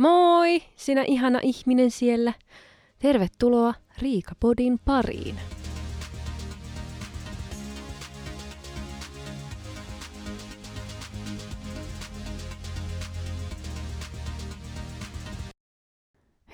Moi, 0.00 0.62
sinä 0.76 1.04
ihana 1.06 1.40
ihminen 1.42 1.90
siellä. 1.90 2.32
Tervetuloa 2.98 3.74
Riikapodin 3.98 4.78
pariin. 4.84 5.36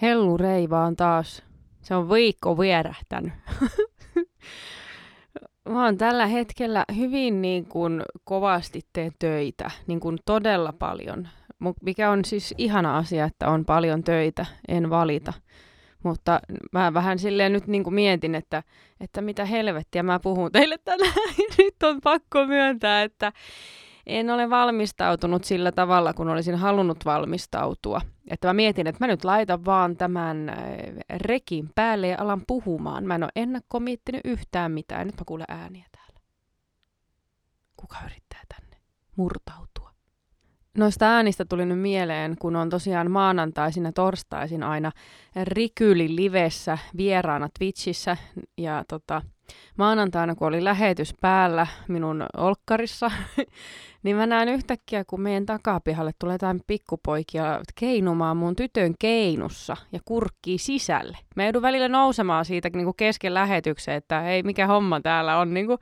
Hellu 0.03 0.37
Reivaan 0.37 0.97
taas. 0.97 1.43
Se 1.83 1.95
on 1.95 2.11
viikko 2.11 2.59
vierähtänyt. 2.59 3.33
Mä 5.69 5.85
oon 5.85 5.99
tällä 5.99 6.27
hetkellä 6.27 6.85
hyvin 6.97 7.43
niin 7.43 7.67
kuin 7.67 8.03
kovasti 8.25 8.81
teen 8.93 9.13
töitä, 9.19 9.71
niin 9.87 10.01
kuin 10.01 10.19
todella 10.25 10.73
paljon. 10.73 11.29
Mikä 11.83 12.11
on 12.11 12.25
siis 12.25 12.55
ihana 12.59 12.97
asia, 12.99 13.25
että 13.25 13.49
on 13.49 13.65
paljon 13.65 14.05
töitä, 14.05 14.47
en 14.69 14.91
valita. 14.91 15.33
Mutta 16.03 16.41
mä 16.73 16.95
vähän 16.95 17.19
silleen 17.19 17.53
nyt 17.53 17.67
niin 17.67 17.85
kuin 17.85 17.95
mietin, 17.95 18.35
että, 18.35 18.63
että 19.01 19.21
mitä 19.21 19.45
helvettiä 19.45 20.03
mä 20.03 20.21
puhun 20.21 20.53
teille 20.53 20.79
tänään. 20.85 21.15
nyt 21.59 21.83
on 21.83 22.01
pakko 22.01 22.47
myöntää, 22.47 23.03
että 23.03 23.33
en 24.07 24.31
ole 24.31 24.51
valmistautunut 24.51 25.45
sillä 25.45 25.73
tavalla, 25.73 26.15
kun 26.15 26.29
olisin 26.29 26.55
halunnut 26.55 27.05
valmistautua. 27.05 28.01
Että 28.31 28.49
mä 28.49 28.55
mietin, 28.55 28.87
että 28.87 29.05
mä 29.05 29.07
nyt 29.07 29.25
laitan 29.25 29.65
vaan 29.65 29.97
tämän 29.97 30.49
äh, 30.49 30.57
rekin 31.17 31.71
päälle 31.75 32.09
ja 32.09 32.17
alan 32.21 32.43
puhumaan. 32.47 33.05
Mä 33.05 33.15
en 33.15 33.23
ole 33.23 33.33
ennakko 33.37 33.81
miettinyt 33.81 34.21
yhtään 34.25 34.73
mitään. 34.73 35.07
Nyt 35.07 35.17
mä 35.17 35.25
kuulen 35.27 35.47
ääniä 35.49 35.87
täällä. 35.93 36.21
Kuka 37.77 37.97
yrittää 38.07 38.43
tänne 38.49 38.77
murtautua? 39.17 39.96
Noista 40.77 41.07
äänistä 41.07 41.45
tuli 41.45 41.67
nyt 41.67 41.79
mieleen, 41.79 42.37
kun 42.39 42.57
on 42.57 42.71
tosiaan 42.71 43.11
maanantaisin 43.11 43.85
ja 43.85 43.93
torstaisin 43.93 44.63
aina 44.63 44.93
Rikyli 45.43 46.17
livessä 46.17 46.79
vieraana 46.97 47.49
Twitchissä. 47.59 48.17
Ja 48.59 48.85
tota, 48.89 49.23
maanantaina, 49.77 50.35
kun 50.35 50.49
oli 50.49 50.65
lähetys 50.65 51.15
päällä 51.21 51.67
minun 51.89 52.27
olkkarissa, 52.37 53.11
niin 54.03 54.17
mä 54.17 54.27
näen 54.27 54.49
yhtäkkiä, 54.49 55.05
kun 55.05 55.21
meidän 55.21 55.47
takapihalle 55.47 56.13
tulee 56.19 56.35
jotain 56.35 56.61
pikkupoikia 56.67 57.61
keinumaan 57.75 58.37
mun 58.37 58.57
tytön 58.57 58.95
keinussa 58.99 59.77
ja 59.93 60.01
kurkkii 60.05 60.59
sisälle. 60.59 61.19
Mä 61.37 61.45
joudun 61.45 61.63
välillä 61.63 61.89
nousemaan 61.89 62.45
siitä 62.45 62.71
niin 62.73 62.85
kuin 62.85 62.97
kesken 62.97 63.35
lähetyksen, 63.35 63.95
että 63.95 64.21
hei, 64.21 64.43
mikä 64.43 64.67
homma 64.67 65.01
täällä 65.01 65.39
on, 65.39 65.55
niin 65.55 65.67
kuin, 65.67 65.79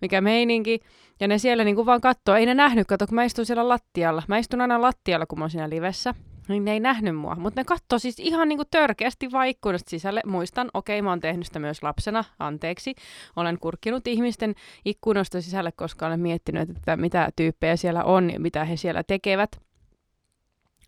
mikä 0.00 0.20
meininki. 0.20 0.80
Ja 1.20 1.28
ne 1.28 1.38
siellä 1.38 1.64
niin 1.64 1.76
kuin 1.76 1.86
vaan 1.86 2.00
katsoo, 2.00 2.34
ei 2.34 2.46
ne 2.46 2.54
nähnyt, 2.54 2.86
kato, 2.86 3.06
kun 3.06 3.14
mä 3.14 3.24
istun 3.24 3.46
siellä 3.46 3.68
lattialla. 3.68 4.22
Mä 4.28 4.38
istun 4.38 4.60
aina 4.60 4.82
lattialla, 4.82 5.26
kun 5.26 5.38
mä 5.38 5.42
oon 5.42 5.50
siinä 5.50 5.70
livessä 5.70 6.14
niin 6.48 6.64
ne 6.64 6.72
ei 6.72 6.80
nähnyt 6.80 7.16
mua. 7.16 7.34
Mutta 7.34 7.60
ne 7.60 7.64
katsoi 7.64 8.00
siis 8.00 8.18
ihan 8.18 8.48
niinku 8.48 8.64
törkeästi 8.70 9.32
vaikkunasta 9.32 9.90
sisälle. 9.90 10.20
Muistan, 10.26 10.70
okei, 10.74 11.02
mä 11.02 11.10
oon 11.10 11.20
tehnyt 11.20 11.46
sitä 11.46 11.58
myös 11.58 11.82
lapsena, 11.82 12.24
anteeksi. 12.38 12.94
Olen 13.36 13.58
kurkkinut 13.58 14.06
ihmisten 14.06 14.54
ikkunoista 14.84 15.40
sisälle, 15.40 15.72
koska 15.72 16.06
olen 16.06 16.20
miettinyt, 16.20 16.70
että 16.70 16.96
mitä 16.96 17.30
tyyppejä 17.36 17.76
siellä 17.76 18.04
on 18.04 18.30
ja 18.30 18.40
mitä 18.40 18.64
he 18.64 18.76
siellä 18.76 19.02
tekevät. 19.02 19.50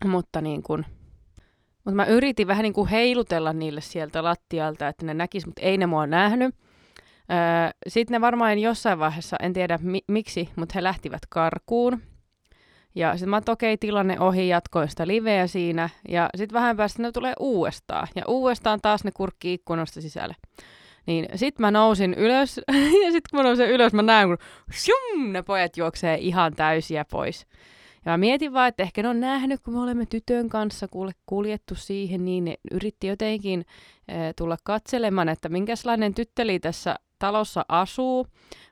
Mutta 0.05 0.41
niin 0.41 0.63
kun, 0.63 0.85
mutta 1.75 1.95
mä 1.95 2.05
yritin 2.05 2.47
vähän 2.47 2.63
niin 2.63 2.73
kuin 2.73 2.89
heilutella 2.89 3.53
niille 3.53 3.81
sieltä 3.81 4.23
lattialta, 4.23 4.87
että 4.87 5.05
ne 5.05 5.13
näkis, 5.13 5.45
mutta 5.45 5.61
ei 5.61 5.77
ne 5.77 5.85
mua 5.85 6.07
nähnyt. 6.07 6.55
Öö, 7.33 7.69
Sitten 7.87 8.15
ne 8.15 8.21
varmaan 8.21 8.59
jossain 8.59 8.99
vaiheessa, 8.99 9.35
en 9.41 9.53
tiedä 9.53 9.79
mi- 9.81 10.03
miksi, 10.07 10.49
mutta 10.55 10.73
he 10.75 10.83
lähtivät 10.83 11.21
karkuun. 11.29 12.01
Ja 12.95 13.11
sitten 13.11 13.29
mä 13.29 13.37
okei, 13.37 13.73
okay, 13.73 13.77
tilanne 13.77 14.19
ohi, 14.19 14.47
jatkoin 14.47 14.89
sitä 14.89 15.07
liveä 15.07 15.47
siinä. 15.47 15.89
Ja 16.09 16.29
sitten 16.35 16.53
vähän 16.53 16.77
päästä 16.77 17.01
ne 17.01 17.11
tulee 17.11 17.33
uudestaan. 17.39 18.07
Ja 18.15 18.23
uudestaan 18.27 18.81
taas 18.81 19.03
ne 19.03 19.11
kurkki 19.11 19.53
ikkunasta 19.53 20.01
sisälle. 20.01 20.35
Niin 21.05 21.25
sit 21.35 21.59
mä 21.59 21.71
nousin 21.71 22.13
ylös, 22.13 22.57
ja 23.05 23.11
sitten 23.11 23.29
kun 23.31 23.39
mä 23.39 23.43
nousin 23.43 23.69
ylös, 23.69 23.93
mä 23.93 24.01
näen, 24.01 24.27
kun 24.27 24.37
shum, 24.73 25.31
ne 25.31 25.43
pojat 25.43 25.77
juoksee 25.77 26.17
ihan 26.19 26.53
täysiä 26.53 27.05
pois. 27.11 27.47
Ja 28.05 28.11
mä 28.11 28.17
mietin 28.17 28.53
vaan, 28.53 28.67
että 28.67 28.83
ehkä 28.83 29.03
ne 29.03 29.09
on 29.09 29.19
nähnyt, 29.19 29.59
kun 29.59 29.73
me 29.73 29.79
olemme 29.79 30.05
tytön 30.05 30.49
kanssa 30.49 30.87
kuljettu 31.25 31.75
siihen, 31.75 32.25
niin 32.25 32.45
ne 32.45 32.55
yritti 32.71 33.07
jotenkin 33.07 33.65
tulla 34.35 34.57
katselemaan, 34.63 35.29
että 35.29 35.49
minkälainen 35.49 36.13
tytteli 36.13 36.59
tässä 36.59 36.95
talossa 37.23 37.65
asuu 37.69 38.27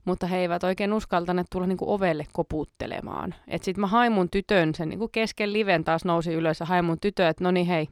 mutta 0.05 0.27
he 0.27 0.37
eivät 0.37 0.63
oikein 0.63 0.93
uskaltaneet 0.93 1.47
tulla 1.51 1.67
niinku 1.67 1.93
ovelle 1.93 2.25
koputtelemaan. 2.33 3.35
Et 3.47 3.63
sit 3.63 3.77
mä 3.77 3.87
hain 3.87 4.11
mun 4.11 4.29
tytön, 4.29 4.75
sen 4.75 4.89
niinku 4.89 5.07
kesken 5.07 5.53
liven 5.53 5.83
taas 5.83 6.05
nousi 6.05 6.33
ylös 6.33 6.59
ja 6.59 6.65
hain 6.65 6.85
mun 6.85 6.99
tytön, 6.99 7.27
että 7.27 7.43
no 7.43 7.51
niin 7.51 7.65
hei, 7.65 7.89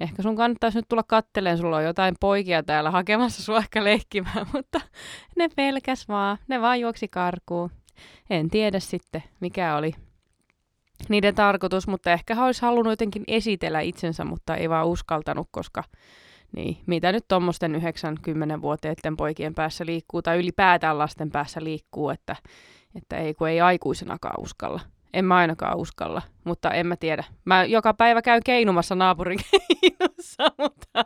ehkä 0.00 0.22
sun 0.22 0.36
kannattaisi 0.36 0.78
nyt 0.78 0.88
tulla 0.88 1.02
katteleen, 1.02 1.58
sulla 1.58 1.76
on 1.76 1.84
jotain 1.84 2.14
poikia 2.20 2.62
täällä 2.62 2.90
hakemassa 2.90 3.42
sua 3.42 3.58
ehkä 3.58 3.84
leikkimään, 3.84 4.46
mutta 4.54 4.80
ne 5.36 5.48
pelkäs 5.56 6.08
vaan, 6.08 6.38
ne 6.48 6.60
vaan 6.60 6.80
juoksi 6.80 7.08
karkuun. 7.08 7.70
En 8.30 8.50
tiedä 8.50 8.80
sitten, 8.80 9.22
mikä 9.40 9.76
oli 9.76 9.94
niiden 11.08 11.34
tarkoitus, 11.34 11.88
mutta 11.88 12.12
ehkä 12.12 12.44
olisi 12.44 12.62
halunnut 12.62 12.92
jotenkin 12.92 13.24
esitellä 13.26 13.80
itsensä, 13.80 14.24
mutta 14.24 14.56
ei 14.56 14.70
vaan 14.70 14.86
uskaltanut, 14.86 15.48
koska 15.50 15.84
niin, 16.56 16.78
mitä 16.86 17.12
nyt 17.12 17.24
tuommoisten 17.28 17.74
90-vuotiaiden 17.74 19.16
poikien 19.16 19.54
päässä 19.54 19.86
liikkuu, 19.86 20.22
tai 20.22 20.38
ylipäätään 20.38 20.98
lasten 20.98 21.30
päässä 21.30 21.64
liikkuu, 21.64 22.10
että, 22.10 22.36
että 22.94 23.16
ei, 23.16 23.34
kun 23.34 23.48
ei 23.48 23.60
aikuisenakaan 23.60 24.40
uskalla. 24.40 24.80
En 25.12 25.24
mä 25.24 25.36
ainakaan 25.36 25.78
uskalla, 25.78 26.22
mutta 26.44 26.70
en 26.70 26.86
mä 26.86 26.96
tiedä. 26.96 27.24
Mä 27.44 27.64
joka 27.64 27.94
päivä 27.94 28.22
käyn 28.22 28.42
keinumassa 28.44 28.94
naapurin 28.94 29.38
keinossa, 29.50 30.44
mutta 30.58 31.04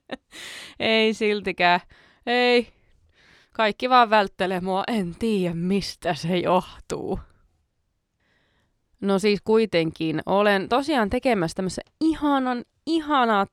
ei 0.80 1.14
siltikään. 1.14 1.80
Ei. 2.26 2.68
Kaikki 3.52 3.90
vaan 3.90 4.10
välttelee 4.10 4.60
mua. 4.60 4.84
En 4.88 5.14
tiedä, 5.18 5.54
mistä 5.54 6.14
se 6.14 6.38
johtuu. 6.38 7.18
No 9.00 9.18
siis 9.18 9.40
kuitenkin 9.44 10.22
olen 10.26 10.68
tosiaan 10.68 11.10
tekemässä 11.10 11.54
tämmöistä 11.54 11.82
ihanan, 12.00 12.64
ihanaa 12.86 13.46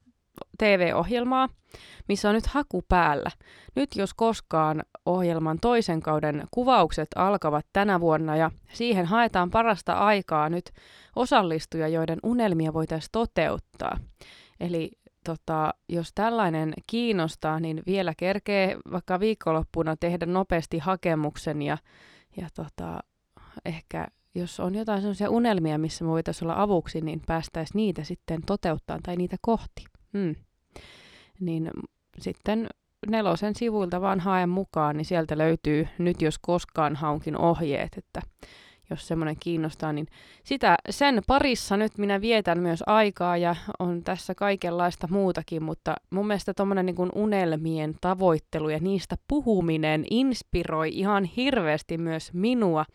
TV-ohjelmaa, 0.57 1.49
missä 2.07 2.29
on 2.29 2.35
nyt 2.35 2.47
haku 2.47 2.83
päällä. 2.89 3.31
Nyt 3.75 3.95
jos 3.95 4.13
koskaan 4.13 4.83
ohjelman 5.05 5.57
toisen 5.61 6.01
kauden 6.01 6.43
kuvaukset 6.51 7.07
alkavat 7.15 7.65
tänä 7.73 7.99
vuonna 7.99 8.35
ja 8.35 8.51
siihen 8.73 9.05
haetaan 9.05 9.51
parasta 9.51 9.93
aikaa 9.93 10.49
nyt 10.49 10.71
osallistuja, 11.15 11.87
joiden 11.87 12.19
unelmia 12.23 12.73
voitaisiin 12.73 13.11
toteuttaa. 13.11 13.97
Eli 14.59 14.91
tota, 15.23 15.73
jos 15.89 16.11
tällainen 16.15 16.73
kiinnostaa, 16.87 17.59
niin 17.59 17.83
vielä 17.87 18.13
kerkee 18.17 18.77
vaikka 18.91 19.19
viikonloppuna 19.19 19.95
tehdä 19.95 20.25
nopeasti 20.25 20.79
hakemuksen 20.79 21.61
ja, 21.61 21.77
ja 22.37 22.47
tota, 22.55 22.99
ehkä 23.65 24.07
jos 24.35 24.59
on 24.59 24.75
jotain 24.75 25.01
sellaisia 25.01 25.29
unelmia, 25.29 25.77
missä 25.77 26.03
me 26.03 26.09
voitaisiin 26.09 26.49
olla 26.49 26.61
avuksi, 26.61 27.01
niin 27.01 27.21
päästäisiin 27.27 27.75
niitä 27.75 28.03
sitten 28.03 28.41
toteuttaa 28.45 28.99
tai 29.03 29.15
niitä 29.15 29.37
kohti. 29.41 29.85
Mm. 30.17 30.35
Niin 31.39 31.71
sitten 32.19 32.67
nelosen 33.07 33.55
sivuilta 33.55 34.01
vaan 34.01 34.19
haen 34.19 34.49
mukaan, 34.49 34.97
niin 34.97 35.05
sieltä 35.05 35.37
löytyy 35.37 35.87
nyt 35.97 36.21
jos 36.21 36.39
koskaan 36.39 36.95
haunkin 36.95 37.37
ohjeet, 37.37 37.97
että 37.97 38.21
jos 38.89 39.07
semmoinen 39.07 39.35
kiinnostaa, 39.39 39.93
niin 39.93 40.07
sitä, 40.43 40.75
sen 40.89 41.21
parissa 41.27 41.77
nyt 41.77 41.97
minä 41.97 42.21
vietän 42.21 42.59
myös 42.59 42.83
aikaa 42.85 43.37
ja 43.37 43.55
on 43.79 44.03
tässä 44.03 44.35
kaikenlaista 44.35 45.07
muutakin, 45.11 45.63
mutta 45.63 45.95
mun 46.09 46.27
mielestä 46.27 46.53
tuommoinen 46.53 46.85
niin 46.85 47.09
unelmien 47.15 47.95
tavoittelu 48.01 48.69
ja 48.69 48.79
niistä 48.79 49.15
puhuminen 49.27 50.05
inspiroi 50.09 50.89
ihan 50.93 51.23
hirveästi 51.23 51.97
myös 51.97 52.33
minua, 52.33 52.85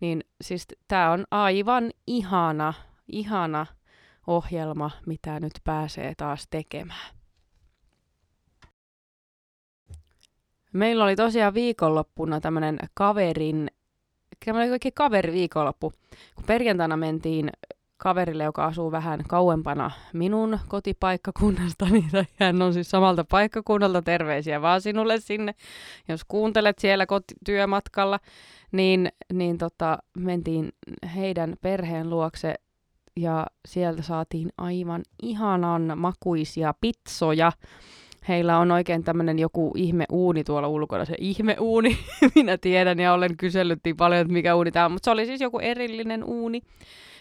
niin 0.00 0.24
siis 0.40 0.66
tämä 0.88 1.12
on 1.12 1.24
aivan 1.30 1.90
ihana, 2.06 2.74
ihana 3.12 3.66
ohjelma, 4.26 4.90
mitä 5.06 5.40
nyt 5.40 5.52
pääsee 5.64 6.14
taas 6.16 6.46
tekemään. 6.50 7.14
Meillä 10.72 11.04
oli 11.04 11.16
tosiaan 11.16 11.54
viikonloppuna 11.54 12.40
tämmöinen 12.40 12.78
kaverin, 12.94 13.70
tämmöinen 14.44 14.72
oikein 14.72 14.94
kaveri 14.94 15.32
viikonloppu, 15.32 15.92
kun 16.34 16.44
perjantaina 16.44 16.96
mentiin 16.96 17.50
kaverille, 17.96 18.44
joka 18.44 18.64
asuu 18.64 18.92
vähän 18.92 19.20
kauempana 19.28 19.90
minun 20.12 20.58
kotipaikkakunnastani, 20.68 22.04
tai 22.12 22.24
hän 22.40 22.62
on 22.62 22.72
siis 22.72 22.90
samalta 22.90 23.24
paikkakunnalta, 23.24 24.02
terveisiä 24.02 24.62
vaan 24.62 24.80
sinulle 24.80 25.20
sinne, 25.20 25.54
jos 26.08 26.24
kuuntelet 26.24 26.78
siellä 26.78 27.06
koti- 27.06 27.34
työmatkalla, 27.46 28.20
niin, 28.72 29.08
niin 29.32 29.58
tota, 29.58 29.98
mentiin 30.16 30.72
heidän 31.14 31.54
perheen 31.60 32.10
luokse 32.10 32.54
ja 33.16 33.46
sieltä 33.68 34.02
saatiin 34.02 34.52
aivan 34.58 35.02
ihanan 35.22 35.92
makuisia 35.96 36.74
pitsoja. 36.80 37.52
Heillä 38.28 38.58
on 38.58 38.70
oikein 38.70 39.04
tämmöinen 39.04 39.38
joku 39.38 39.72
ihme 39.76 40.04
uuni 40.12 40.44
tuolla 40.44 40.68
ulkona, 40.68 41.04
se 41.04 41.14
ihme 41.18 41.56
uuni, 41.60 41.98
minä 42.34 42.58
tiedän 42.58 42.98
ja 42.98 43.12
olen 43.12 43.36
kysellyt 43.36 43.80
niin 43.84 43.96
paljon, 43.96 44.20
että 44.20 44.32
mikä 44.32 44.54
uuni 44.54 44.72
tämä 44.72 44.86
on, 44.86 44.92
mutta 44.92 45.04
se 45.04 45.10
oli 45.10 45.26
siis 45.26 45.40
joku 45.40 45.58
erillinen 45.58 46.24
uuni, 46.24 46.62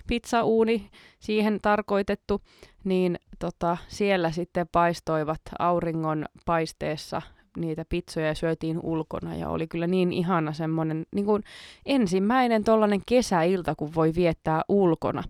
pizzauuni 0.07 0.89
siihen 1.19 1.59
tarkoitettu, 1.61 2.41
niin 2.83 3.19
tota, 3.39 3.77
siellä 3.87 4.31
sitten 4.31 4.67
paistoivat 4.71 5.41
auringon 5.59 6.25
paisteessa 6.45 7.21
niitä 7.57 7.85
pizzoja 7.89 8.27
ja 8.27 8.35
syötiin 8.35 8.79
ulkona 8.83 9.35
ja 9.35 9.49
oli 9.49 9.67
kyllä 9.67 9.87
niin 9.87 10.13
ihana 10.13 10.53
semmoinen 10.53 11.05
niin 11.15 11.25
kuin 11.25 11.43
ensimmäinen 11.85 12.63
tollainen 12.63 13.01
kesäilta, 13.05 13.75
kun 13.75 13.95
voi 13.95 14.11
viettää 14.15 14.61
ulkona. 14.69 15.23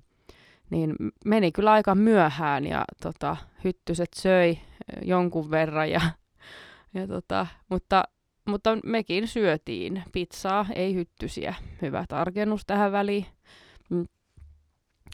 Niin 0.70 0.96
meni 1.26 1.52
kyllä 1.52 1.72
aika 1.72 1.96
myöhään 1.96 2.66
ja 2.66 2.86
tota, 3.02 3.38
hyttyset 3.64 4.10
söi 4.16 4.58
jonkun 5.02 5.52
verran 5.52 5.92
ja, 5.92 6.02
ja 6.94 7.08
tota, 7.08 7.48
mutta 7.70 8.04
mutta 8.48 8.78
mekin 8.86 9.28
syötiin 9.28 10.04
pizzaa, 10.12 10.66
ei 10.76 10.96
hyttysiä. 10.96 11.56
Hyvä 11.82 12.06
tarkennus 12.10 12.66
tähän 12.66 12.92
väliin. 12.92 13.26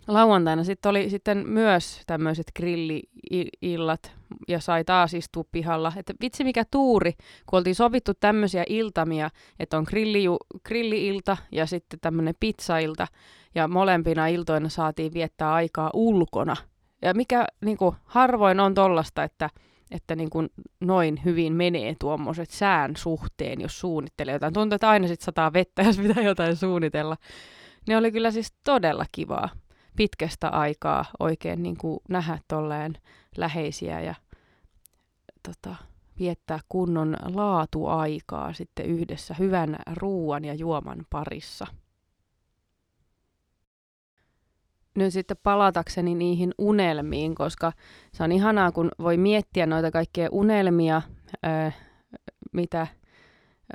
Lauantaina 0.10 0.64
sitten 0.64 0.90
oli 0.90 1.10
sitten 1.10 1.50
myös 1.50 2.02
tämmöiset 2.08 2.52
grilli-illat 2.56 4.12
ja 4.48 4.60
sai 4.60 4.84
taas 4.84 5.14
istua 5.14 5.44
pihalla. 5.52 5.94
Että 5.96 6.14
vitsi 6.22 6.44
mikä 6.44 6.64
tuuri, 6.72 7.14
kun 7.46 7.58
oltiin 7.58 7.76
sovittu 7.76 8.14
tämmöisiä 8.14 8.64
iltamia, 8.70 9.30
että 9.60 9.78
on 9.78 9.86
grilli, 9.88 10.24
grilli-ilta 10.66 11.38
ja 11.52 11.66
sitten 11.66 12.00
tämmöinen 12.00 12.34
pizzailta. 12.40 13.08
Ja 13.56 13.68
molempina 13.68 14.28
iltoina 14.28 14.70
saatiin 14.70 15.14
viettää 15.14 15.54
aikaa 15.54 15.90
ulkona. 15.94 16.56
Ja 17.02 17.14
mikä 17.14 17.46
niin 17.66 17.78
kuin, 17.78 17.96
harvoin 18.04 18.60
on 18.60 18.74
tollasta, 18.74 19.24
että 19.24 19.50
että 19.92 20.16
niin 20.16 20.30
kuin 20.30 20.50
noin 20.80 21.22
hyvin 21.26 21.54
menee 21.54 21.96
tuommoiset 22.00 22.50
sään 22.50 22.96
suhteen, 22.96 23.62
jos 23.62 23.80
suunnittelee 23.80 24.34
jotain. 24.34 24.54
Tuntuu, 24.54 24.76
että 24.76 24.90
aina 24.90 25.08
sitten 25.08 25.26
sataa 25.26 25.54
vettä, 25.54 25.82
jos 25.88 25.98
pitää 25.98 26.24
jotain 26.24 26.56
suunnitella. 26.56 27.18
Ne 27.88 27.98
oli 27.98 28.12
kyllä 28.12 28.32
siis 28.32 28.54
todella 28.64 29.06
kivaa 29.12 29.50
pitkästä 30.00 30.50
aikaa 30.50 31.06
oikein 31.20 31.64
niin 31.64 31.78
kuin 31.78 32.00
nähdä 32.10 32.40
tolleen 32.48 32.94
läheisiä 33.38 34.02
ja 34.02 34.16
tota, 35.44 35.76
viettää 36.20 36.60
kunnon 36.70 37.16
laatuaikaa 37.34 38.54
sitten 38.54 38.86
yhdessä 38.86 39.34
hyvän 39.40 39.80
ruuan 39.94 40.46
ja 40.46 40.54
juoman 40.54 41.06
parissa. 41.10 41.68
nyt 44.96 45.14
sitten 45.14 45.38
palatakseni 45.44 46.16
niihin 46.16 46.52
unelmiin, 46.58 47.36
koska 47.36 47.72
se 48.14 48.24
on 48.24 48.32
ihanaa, 48.32 48.72
kun 48.72 48.92
voi 49.00 49.18
miettiä 49.18 49.66
noita 49.66 49.92
kaikkia 49.92 50.30
unelmia, 50.32 51.02
mitä 52.54 52.88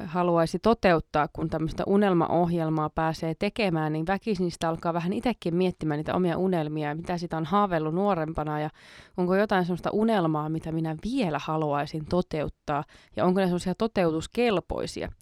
haluaisi 0.06 0.58
toteuttaa, 0.58 1.29
kun 1.32 1.50
tämmöistä 1.50 1.82
unelmaohjelmaa 1.87 2.91
pääsee 2.91 3.35
tekemään, 3.38 3.93
niin 3.93 4.06
väkisin 4.06 4.50
sitä 4.50 4.69
alkaa 4.69 4.94
vähän 4.94 5.12
itsekin 5.12 5.55
miettimään 5.55 5.99
niitä 5.99 6.14
omia 6.14 6.38
unelmia 6.38 6.88
ja 6.88 6.94
mitä 6.94 7.19
sitä 7.19 7.37
on 7.37 7.44
haaveillut 7.44 7.94
nuorempana 7.94 8.61
ja 8.61 8.70
onko 9.17 9.37
jotain 9.37 9.64
semmoista 9.64 9.91
unelmaa, 9.93 10.49
mitä 10.49 10.73
minä 10.73 10.96
vielä 11.05 11.41
haluaisin 11.43 12.05
toteuttaa 12.05 12.85
ja 13.17 13.25
onko 13.25 13.41
ne 13.41 13.46
semmoisia 13.46 13.75
toteutuskelpoisia. 13.75 15.12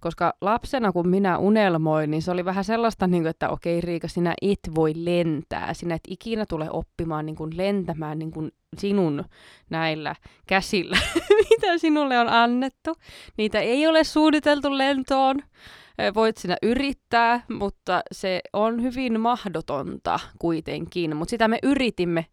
Koska 0.00 0.34
lapsena, 0.40 0.92
kun 0.92 1.08
minä 1.08 1.38
unelmoin, 1.38 2.10
niin 2.10 2.22
se 2.22 2.30
oli 2.30 2.44
vähän 2.44 2.64
sellaista, 2.64 3.06
niin 3.06 3.22
kuin, 3.22 3.30
että 3.30 3.48
okei 3.48 3.80
Riika, 3.80 4.08
sinä 4.08 4.34
et 4.42 4.74
voi 4.74 4.92
lentää. 4.96 5.74
Sinä 5.74 5.94
et 5.94 6.00
ikinä 6.08 6.46
tule 6.46 6.70
oppimaan 6.70 7.26
niin 7.26 7.36
kuin 7.36 7.56
lentämään 7.56 8.18
niin 8.18 8.30
kuin 8.30 8.52
sinun 8.76 9.24
näillä 9.70 10.14
käsillä, 10.46 10.98
mitä 11.50 11.78
sinulle 11.78 12.18
on 12.18 12.28
annettu. 12.28 12.94
Niitä 13.36 13.60
ei 13.60 13.86
ole 13.86 14.04
suunniteltu 14.04 14.78
lentoon. 14.78 15.36
Voit 16.14 16.36
sinä 16.36 16.56
yrittää, 16.62 17.44
mutta 17.50 18.02
se 18.12 18.40
on 18.52 18.82
hyvin 18.82 19.20
mahdotonta 19.20 20.20
kuitenkin. 20.38 21.16
Mutta 21.16 21.30
sitä 21.30 21.48
me 21.48 21.58
yritimme 21.62 22.26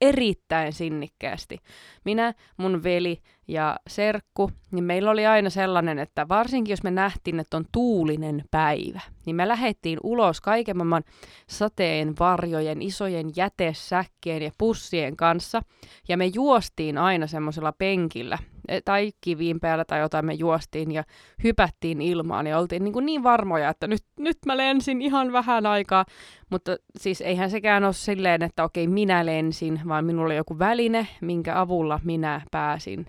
erittäin 0.00 0.72
sinnikkäästi. 0.72 1.58
Minä, 2.04 2.34
mun 2.56 2.82
veli 2.82 3.20
ja 3.48 3.76
serkku, 3.86 4.50
niin 4.70 4.84
meillä 4.84 5.10
oli 5.10 5.26
aina 5.26 5.50
sellainen, 5.50 5.98
että 5.98 6.28
varsinkin 6.28 6.72
jos 6.72 6.82
me 6.82 6.90
nähtiin, 6.90 7.40
että 7.40 7.56
on 7.56 7.64
tuulinen 7.72 8.44
päivä, 8.50 9.00
niin 9.26 9.36
me 9.36 9.48
lähdettiin 9.48 9.98
ulos 10.02 10.40
kaiken 10.40 10.76
maailman 10.76 11.04
sateen 11.48 12.14
varjojen, 12.18 12.82
isojen 12.82 13.30
jätesäkkien 13.36 14.42
ja 14.42 14.50
pussien 14.58 15.16
kanssa, 15.16 15.62
ja 16.08 16.16
me 16.16 16.26
juostiin 16.26 16.98
aina 16.98 17.26
semmoisella 17.26 17.72
penkillä, 17.72 18.38
tai 18.84 19.10
kiviin 19.20 19.60
päällä 19.60 19.84
tai 19.84 20.00
jotain 20.00 20.26
me 20.26 20.34
juostiin 20.34 20.92
ja 20.92 21.04
hypättiin 21.44 22.00
ilmaan 22.00 22.46
ja 22.46 22.58
oltiin 22.58 22.84
niin, 22.84 22.92
kuin 22.92 23.06
niin 23.06 23.22
varmoja, 23.22 23.68
että 23.68 23.86
nyt, 23.86 24.04
nyt 24.18 24.38
mä 24.46 24.56
lensin 24.56 25.02
ihan 25.02 25.32
vähän 25.32 25.66
aikaa. 25.66 26.04
Mutta 26.50 26.76
siis 26.98 27.20
eihän 27.20 27.50
sekään 27.50 27.84
ole 27.84 27.92
silleen, 27.92 28.42
että 28.42 28.64
okei 28.64 28.86
minä 28.86 29.26
lensin, 29.26 29.80
vaan 29.88 30.04
minulla 30.04 30.26
oli 30.26 30.36
joku 30.36 30.58
väline, 30.58 31.06
minkä 31.20 31.60
avulla 31.60 32.00
minä 32.04 32.40
pääsin 32.50 33.06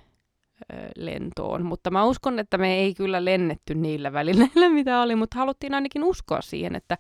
lentoon. 0.96 1.66
Mutta 1.66 1.92
mä 1.92 2.06
uskon, 2.06 2.40
että 2.40 2.58
me 2.58 2.76
ei 2.76 2.94
kyllä 2.94 3.26
lennetty 3.26 3.76
niillä 3.76 4.14
välineillä, 4.14 4.70
mitä 4.80 5.02
oli, 5.02 5.16
mutta 5.16 5.40
haluttiin 5.40 5.74
ainakin 5.74 6.04
uskoa 6.04 6.42
siihen, 6.42 6.76
että 6.76 6.98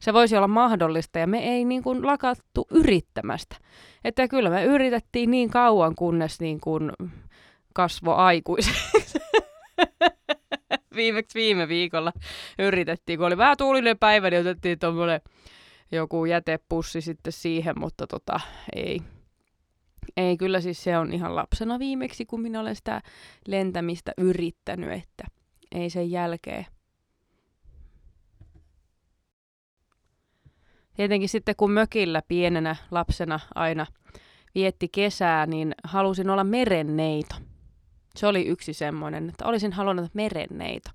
se 0.00 0.12
voisi 0.12 0.36
olla 0.36 0.48
mahdollista 0.48 1.18
ja 1.18 1.26
me 1.26 1.38
ei 1.38 1.64
niin 1.64 1.82
kuin 1.82 2.06
lakattu 2.06 2.66
yrittämästä. 2.70 3.56
Että 4.04 4.28
kyllä 4.28 4.50
me 4.50 4.64
yritettiin 4.64 5.30
niin 5.30 5.50
kauan, 5.50 5.94
kunnes 5.94 6.40
niin 6.40 6.60
kuin 6.60 6.92
kasvo 7.74 8.14
aikuiseksi. 8.14 9.18
Viimeksi 10.96 11.38
viime 11.38 11.68
viikolla 11.68 12.12
yritettiin, 12.58 13.18
kun 13.18 13.26
oli 13.26 13.36
vähän 13.36 13.56
tuulinen 13.56 13.98
päivä, 13.98 14.30
niin 14.30 14.40
otettiin 14.40 14.78
tuommoinen 14.78 15.20
joku 15.92 16.24
jätepussi 16.24 17.00
sitten 17.00 17.32
siihen, 17.32 17.78
mutta 17.78 18.06
tota, 18.06 18.40
ei, 18.76 19.00
ei, 20.16 20.36
kyllä 20.36 20.60
siis 20.60 20.84
se 20.84 20.98
on 20.98 21.12
ihan 21.12 21.36
lapsena 21.36 21.78
viimeksi, 21.78 22.26
kun 22.26 22.40
minä 22.40 22.60
olen 22.60 22.76
sitä 22.76 23.02
lentämistä 23.46 24.12
yrittänyt, 24.18 24.92
että 24.92 25.24
ei 25.72 25.90
sen 25.90 26.10
jälkeen. 26.10 26.66
Tietenkin 30.96 31.28
sitten 31.28 31.56
kun 31.56 31.70
mökillä 31.70 32.22
pienenä 32.28 32.76
lapsena 32.90 33.40
aina 33.54 33.86
vietti 34.54 34.88
kesää, 34.88 35.46
niin 35.46 35.74
halusin 35.84 36.30
olla 36.30 36.44
merenneito. 36.44 37.34
Se 38.16 38.26
oli 38.26 38.46
yksi 38.46 38.72
semmoinen, 38.72 39.28
että 39.28 39.44
olisin 39.44 39.72
halunnut 39.72 40.14
merenneito. 40.14 40.90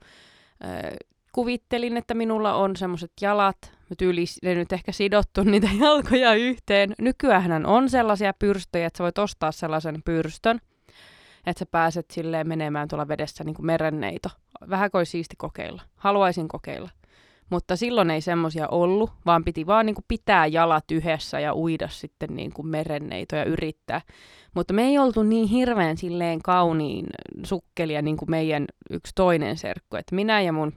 Öö, 0.64 0.96
kuvittelin, 1.32 1.98
että 1.98 2.14
minulla 2.14 2.56
on 2.56 2.76
semmoiset 2.76 3.12
jalat, 3.22 3.72
tyyli 3.98 4.26
nyt 4.44 4.74
ehkä 4.74 4.92
sidottu 4.92 5.44
niitä 5.52 5.70
jalkoja 5.80 6.34
yhteen. 6.34 6.96
Nykyään 7.00 7.66
on 7.66 7.90
sellaisia 7.90 8.34
pyrstöjä, 8.34 8.88
että 8.88 8.98
sä 8.98 9.04
voit 9.04 9.18
ostaa 9.18 9.52
sellaisen 9.52 10.04
pyrstön, 10.06 10.60
että 11.46 11.60
sä 11.60 11.66
pääset 11.66 12.12
silleen 12.12 12.48
menemään 12.48 12.88
tuolla 12.88 13.08
vedessä 13.08 13.44
niin 13.44 13.56
kuin 13.56 13.66
merenneito. 13.66 14.30
Vähän 14.70 14.92
kuin 14.92 15.06
siisti 15.06 15.36
kokeilla. 15.38 15.82
Haluaisin 15.96 16.48
kokeilla. 16.48 16.90
Mutta 17.50 17.76
silloin 17.76 18.12
ei 18.12 18.22
semmoisia 18.22 18.68
ollut, 18.68 19.12
vaan 19.26 19.44
piti 19.44 19.68
vaan 19.68 19.86
niin 19.86 19.96
kuin 19.96 20.06
pitää 20.08 20.46
jalat 20.46 20.92
yhdessä 20.92 21.40
ja 21.40 21.56
uida 21.56 21.88
sitten 21.88 22.36
niin 22.36 22.54
kuin 22.54 22.68
merenneito 22.68 23.36
ja 23.36 23.44
yrittää. 23.44 24.02
Mutta 24.56 24.74
me 24.74 24.84
ei 24.84 24.98
oltu 24.98 25.24
niin 25.24 25.48
hirveän 25.48 25.98
silleen 25.98 26.42
kauniin 26.42 27.06
sukkelia 27.44 28.02
niin 28.02 28.18
kuin 28.18 28.32
meidän 28.32 28.66
yksi 28.90 29.12
toinen 29.16 29.58
serkku. 29.58 29.96
Että 29.96 30.16
minä 30.16 30.42
ja 30.42 30.54
mun 30.54 30.74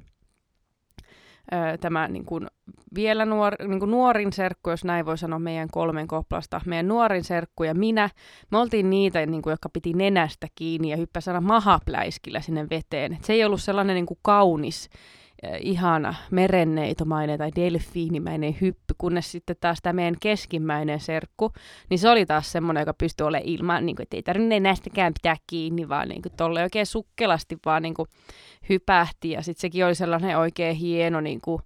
tämä 1.80 2.08
niin 2.08 2.24
kuin, 2.24 2.46
vielä 2.94 3.24
nuor, 3.24 3.54
niin 3.68 3.78
kuin 3.78 3.90
nuorin 3.90 4.32
serkku, 4.32 4.70
jos 4.70 4.84
näin 4.84 5.06
voi 5.06 5.18
sanoa 5.18 5.38
meidän 5.38 5.68
kolmen 5.72 6.08
koplasta, 6.08 6.60
meidän 6.66 6.88
nuorin 6.88 7.24
serkku 7.24 7.64
ja 7.64 7.74
minä, 7.74 8.10
me 8.50 8.58
oltiin 8.58 8.90
niitä, 8.90 9.26
niin 9.26 9.42
kuin, 9.42 9.50
jotka 9.50 9.68
piti 9.68 9.92
nenästä 9.92 10.46
kiinni 10.54 10.90
ja 10.90 10.96
hyppäsi 10.96 11.30
aina 11.30 11.40
mahapläiskillä 11.40 12.40
sinne 12.40 12.66
veteen. 12.70 13.12
Et 13.12 13.24
se 13.24 13.32
ei 13.32 13.44
ollut 13.44 13.62
sellainen 13.62 13.94
niin 13.94 14.06
kuin 14.06 14.18
kaunis 14.22 14.90
ihana 15.60 16.14
merenneitomainen 16.30 17.38
tai 17.38 17.50
delfiinimäinen 17.56 18.56
hyppy, 18.60 18.94
kunnes 18.98 19.32
sitten 19.32 19.56
taas 19.60 19.78
tämä 19.82 19.92
meidän 19.92 20.16
keskimmäinen 20.20 21.00
serkku, 21.00 21.52
niin 21.90 21.98
se 21.98 22.10
oli 22.10 22.26
taas 22.26 22.52
semmoinen, 22.52 22.80
joka 22.80 22.94
pystyi 22.94 23.26
olemaan 23.26 23.48
ilman, 23.48 23.86
niin 23.86 23.96
kuin, 23.96 24.02
että 24.02 24.16
ei 24.16 24.22
tarvitse 24.22 24.60
näistäkään 24.60 25.14
pitää 25.14 25.36
kiinni, 25.46 25.88
vaan 25.88 26.08
niin 26.08 26.22
kuin, 26.22 26.32
tolle 26.36 26.62
oikein 26.62 26.86
sukkelasti 26.86 27.58
vaan 27.66 27.82
niin 27.82 27.94
kuin, 27.94 28.08
hypähti. 28.68 29.30
Ja 29.30 29.42
sitten 29.42 29.60
sekin 29.60 29.86
oli 29.86 29.94
sellainen 29.94 30.38
oikein 30.38 30.76
hieno 30.76 31.20
niin 31.20 31.40
kuin, 31.40 31.62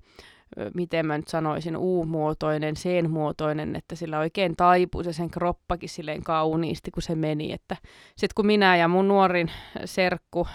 miten 0.74 1.06
mä 1.06 1.18
nyt 1.18 1.28
sanoisin, 1.28 1.76
U-muotoinen, 1.76 2.76
sen-muotoinen, 2.76 3.76
että 3.76 3.96
sillä 3.96 4.18
oikein 4.18 4.56
taipui 4.56 5.04
se 5.04 5.12
sen 5.12 5.30
kroppakin 5.30 5.88
silleen 5.88 6.22
kauniisti, 6.22 6.90
kun 6.90 7.02
se 7.02 7.14
meni. 7.14 7.52
Että 7.52 7.76
sitten 8.08 8.34
kun 8.34 8.46
minä 8.46 8.76
ja 8.76 8.88
mun 8.88 9.08
nuorin 9.08 9.50
serkku 9.84 10.46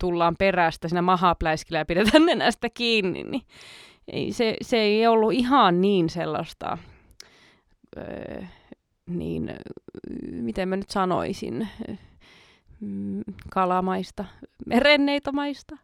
tullaan 0.00 0.36
perästä 0.38 0.88
siinä 0.88 1.02
mahapläiskillä 1.02 1.78
ja 1.78 1.84
pidetään 1.84 2.26
nenästä 2.26 2.68
kiinni, 2.70 3.22
niin 3.22 3.42
ei, 4.12 4.32
se, 4.32 4.56
se 4.62 4.76
ei 4.76 5.06
ollut 5.06 5.32
ihan 5.32 5.80
niin 5.80 6.08
sellaista, 6.08 6.78
öö, 7.96 8.42
niin 9.06 9.52
miten 10.30 10.68
mä 10.68 10.76
nyt 10.76 10.90
sanoisin, 10.90 11.68
mm, 12.80 13.22
kalamaista, 13.50 14.24
merenneitomaista, 14.66 15.76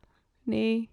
niin 0.47 0.89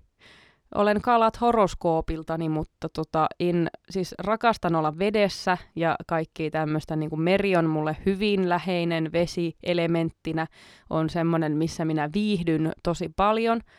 olen 0.76 1.02
kalat 1.02 1.42
horoskoopiltani, 1.42 2.50
mutta 2.50 2.90
tota, 2.90 3.28
en, 3.40 3.68
siis 3.90 4.16
rakastan 4.20 4.76
olla 4.76 5.00
vedessä 5.00 5.58
ja 5.76 5.96
kaikki 6.08 6.52
tämmöistä, 6.52 6.96
niin 6.96 7.22
meri 7.22 7.56
on 7.56 7.70
mulle 7.70 7.98
hyvin 8.06 8.50
läheinen 8.50 9.12
vesielementtinä, 9.12 10.48
on 10.90 11.10
semmoinen, 11.10 11.58
missä 11.58 11.86
minä 11.86 12.10
viihdyn 12.14 12.72
tosi 12.84 13.10
paljon– 13.16 13.62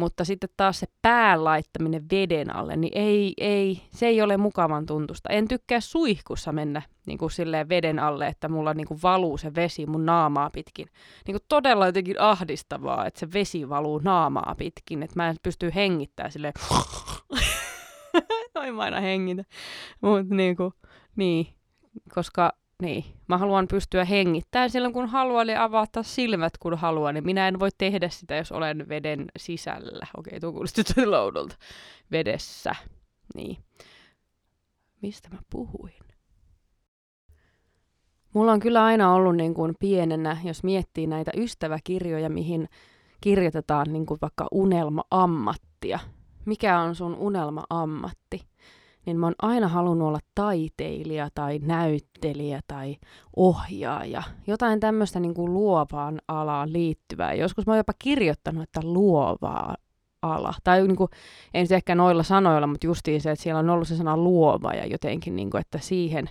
mutta 0.00 0.24
sitten 0.24 0.50
taas 0.56 0.80
se 0.80 0.86
pään 1.02 1.44
laittaminen 1.44 2.04
veden 2.10 2.56
alle, 2.56 2.76
niin 2.76 2.92
ei, 2.94 3.34
ei, 3.40 3.82
se 3.90 4.06
ei 4.06 4.22
ole 4.22 4.36
mukavan 4.36 4.86
tuntusta. 4.86 5.28
En 5.28 5.48
tykkää 5.48 5.80
suihkussa 5.80 6.52
mennä 6.52 6.82
niin 7.06 7.18
kuin 7.18 7.30
silleen 7.30 7.68
veden 7.68 7.98
alle, 7.98 8.26
että 8.26 8.48
mulla 8.48 8.74
niin 8.74 8.86
kuin 8.86 9.00
valuu 9.02 9.38
se 9.38 9.54
vesi 9.54 9.86
mun 9.86 10.06
naamaa 10.06 10.50
pitkin. 10.50 10.86
Niin 11.26 11.34
kuin 11.34 11.44
todella 11.48 11.86
jotenkin 11.86 12.20
ahdistavaa, 12.20 13.06
että 13.06 13.20
se 13.20 13.32
vesi 13.32 13.68
valuu 13.68 13.98
naamaa 13.98 14.54
pitkin, 14.58 15.02
että 15.02 15.16
mä 15.16 15.28
en 15.28 15.36
pysty 15.42 15.72
hengittämään 15.74 16.32
silleen, 16.32 16.52
noin 18.54 18.74
mä 18.74 18.82
aina 18.82 19.00
hengitä. 19.00 19.44
Mutta 20.00 20.34
niin, 20.34 20.56
kuin, 20.56 20.72
niin, 21.16 21.46
koska 22.14 22.52
niin, 22.80 23.04
mä 23.28 23.38
haluan 23.38 23.68
pystyä 23.68 24.04
hengittämään 24.04 24.70
silloin 24.70 24.94
kun 24.94 25.08
haluan 25.08 25.48
ja 25.48 25.64
avata 25.64 26.02
silmät 26.02 26.58
kun 26.58 26.78
haluan. 26.78 27.14
Niin 27.14 27.26
minä 27.26 27.48
en 27.48 27.60
voi 27.60 27.68
tehdä 27.78 28.08
sitä, 28.08 28.36
jos 28.36 28.52
olen 28.52 28.88
veden 28.88 29.26
sisällä. 29.38 30.06
Okei, 30.16 30.40
tuo 30.40 30.52
kuulosti 30.52 30.82
loudolta. 31.06 31.56
Vedessä. 32.12 32.74
Niin. 33.34 33.56
Mistä 35.02 35.28
mä 35.30 35.38
puhuin? 35.50 35.94
Mulla 38.34 38.52
on 38.52 38.60
kyllä 38.60 38.84
aina 38.84 39.14
ollut 39.14 39.36
niin 39.36 39.54
kuin 39.54 39.74
pienenä, 39.80 40.36
jos 40.44 40.64
miettii 40.64 41.06
näitä 41.06 41.30
ystäväkirjoja, 41.36 42.30
mihin 42.30 42.68
kirjoitetaan 43.20 43.92
niin 43.92 44.06
kuin 44.06 44.18
vaikka 44.22 44.48
unelma-ammattia. 44.52 45.98
Mikä 46.46 46.80
on 46.80 46.94
sun 46.94 47.16
unelma-ammatti? 47.16 48.40
Niin 49.06 49.18
mä 49.18 49.26
oon 49.26 49.34
aina 49.42 49.68
halunnut 49.68 50.08
olla 50.08 50.18
taiteilija 50.34 51.28
tai 51.34 51.58
näyttelijä 51.58 52.60
tai 52.66 52.96
ohjaaja. 53.36 54.22
Jotain 54.46 54.80
tämmöistä 54.80 55.20
niin 55.20 55.34
kuin 55.34 55.52
luovaan 55.52 56.20
alaan 56.28 56.72
liittyvää. 56.72 57.34
Joskus 57.34 57.66
mä 57.66 57.72
oon 57.72 57.78
jopa 57.78 57.92
kirjoittanut, 57.98 58.62
että 58.62 58.80
luovaa 58.82 59.76
ala. 60.22 60.54
Tai 60.64 60.86
niin 60.86 60.96
kuin, 60.96 61.10
en 61.54 61.62
nyt 61.62 61.72
ehkä 61.72 61.94
noilla 61.94 62.22
sanoilla, 62.22 62.66
mutta 62.66 62.86
justiin 62.86 63.20
se, 63.20 63.30
että 63.30 63.42
siellä 63.42 63.58
on 63.58 63.70
ollut 63.70 63.88
se 63.88 63.96
sana 63.96 64.16
luova 64.16 64.72
ja 64.72 64.86
jotenkin, 64.86 65.36
niin 65.36 65.50
kuin, 65.50 65.60
että 65.60 65.78
siihen 65.78 66.30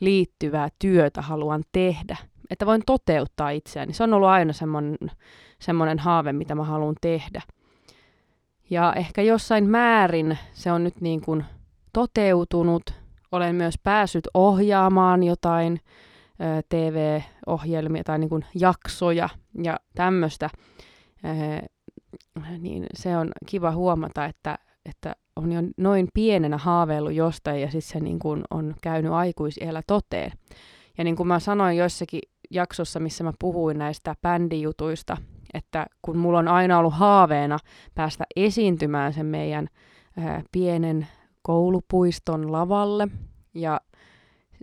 liittyvää 0.00 0.68
työtä 0.78 1.22
haluan 1.22 1.62
tehdä. 1.72 2.16
Että 2.50 2.66
voin 2.66 2.82
toteuttaa 2.86 3.50
itseäni. 3.50 3.92
Se 3.92 4.04
on 4.04 4.14
ollut 4.14 4.28
aina 4.28 4.52
semmoinen, 4.52 4.98
semmoinen 5.58 5.98
haave, 5.98 6.32
mitä 6.32 6.54
mä 6.54 6.64
haluan 6.64 6.94
tehdä. 7.00 7.42
Ja 8.70 8.92
ehkä 8.96 9.22
jossain 9.22 9.70
määrin 9.70 10.38
se 10.52 10.72
on 10.72 10.84
nyt 10.84 11.00
niin 11.00 11.20
kuin 11.20 11.44
toteutunut. 11.92 12.82
Olen 13.32 13.54
myös 13.54 13.74
päässyt 13.82 14.28
ohjaamaan 14.34 15.22
jotain 15.22 15.80
TV-ohjelmia 16.68 18.04
tai 18.04 18.18
niin 18.18 18.28
kuin 18.28 18.44
jaksoja 18.54 19.28
ja 19.62 19.76
tämmöistä. 19.94 20.50
Niin 22.58 22.86
se 22.94 23.16
on 23.16 23.30
kiva 23.46 23.70
huomata, 23.70 24.24
että, 24.24 24.58
että 24.84 25.12
on 25.36 25.52
jo 25.52 25.60
noin 25.76 26.08
pienenä 26.14 26.58
haaveillut 26.58 27.12
jostain 27.12 27.60
ja 27.60 27.70
sitten 27.70 27.92
se 27.92 28.00
niin 28.00 28.18
kuin 28.18 28.42
on 28.50 28.74
käynyt 28.82 29.12
aikuisiellä 29.12 29.82
toteen. 29.86 30.32
Ja 30.98 31.04
niin 31.04 31.16
kuin 31.16 31.26
mä 31.26 31.38
sanoin 31.38 31.76
joissakin 31.76 32.20
jaksossa, 32.50 33.00
missä 33.00 33.24
mä 33.24 33.32
puhuin 33.38 33.78
näistä 33.78 34.14
bändijutuista, 34.22 35.16
että 35.54 35.86
kun 36.02 36.18
mulla 36.18 36.38
on 36.38 36.48
aina 36.48 36.78
ollut 36.78 36.94
haaveena 36.94 37.58
päästä 37.94 38.24
esiintymään 38.36 39.12
sen 39.12 39.26
meidän 39.26 39.68
ää, 40.16 40.42
pienen 40.52 41.06
koulupuiston 41.48 42.52
lavalle 42.52 43.08
ja 43.54 43.80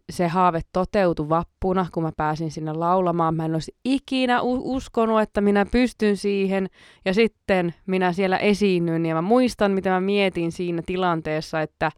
se 0.09 0.27
haave 0.27 0.61
toteutui 0.73 1.29
vappuna, 1.29 1.85
kun 1.93 2.03
mä 2.03 2.11
pääsin 2.17 2.51
sinne 2.51 2.73
laulamaan. 2.73 3.35
Mä 3.35 3.45
en 3.45 3.53
olisi 3.53 3.75
ikinä 3.85 4.41
uskonut, 4.41 5.21
että 5.21 5.41
minä 5.41 5.65
pystyn 5.71 6.17
siihen. 6.17 6.67
Ja 7.05 7.13
sitten 7.13 7.73
minä 7.87 8.13
siellä 8.13 8.37
esiinnyin 8.37 9.05
ja 9.05 9.15
mä 9.15 9.21
muistan, 9.21 9.71
mitä 9.71 9.89
mä 9.89 9.99
mietin 9.99 10.51
siinä 10.51 10.81
tilanteessa, 10.85 11.61
että, 11.61 11.91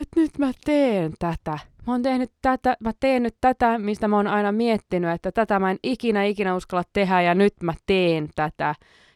että 0.00 0.20
nyt 0.20 0.38
mä 0.38 0.52
teen 0.64 1.12
tätä. 1.18 1.58
Mä 1.86 1.92
oon 1.92 2.02
tehnyt 2.02 2.32
tätä, 2.42 2.76
mä 2.80 2.92
teen 3.00 3.22
nyt 3.22 3.36
tätä, 3.40 3.78
mistä 3.78 4.08
mä 4.08 4.16
oon 4.16 4.26
aina 4.26 4.52
miettinyt, 4.52 5.10
että 5.10 5.32
tätä 5.32 5.58
mä 5.58 5.70
en 5.70 5.78
ikinä 5.82 6.24
ikinä 6.24 6.56
uskalla 6.56 6.84
tehdä 6.92 7.22
ja 7.22 7.34
nyt 7.34 7.54
mä 7.62 7.74
teen 7.86 8.28
tätä 8.34 8.74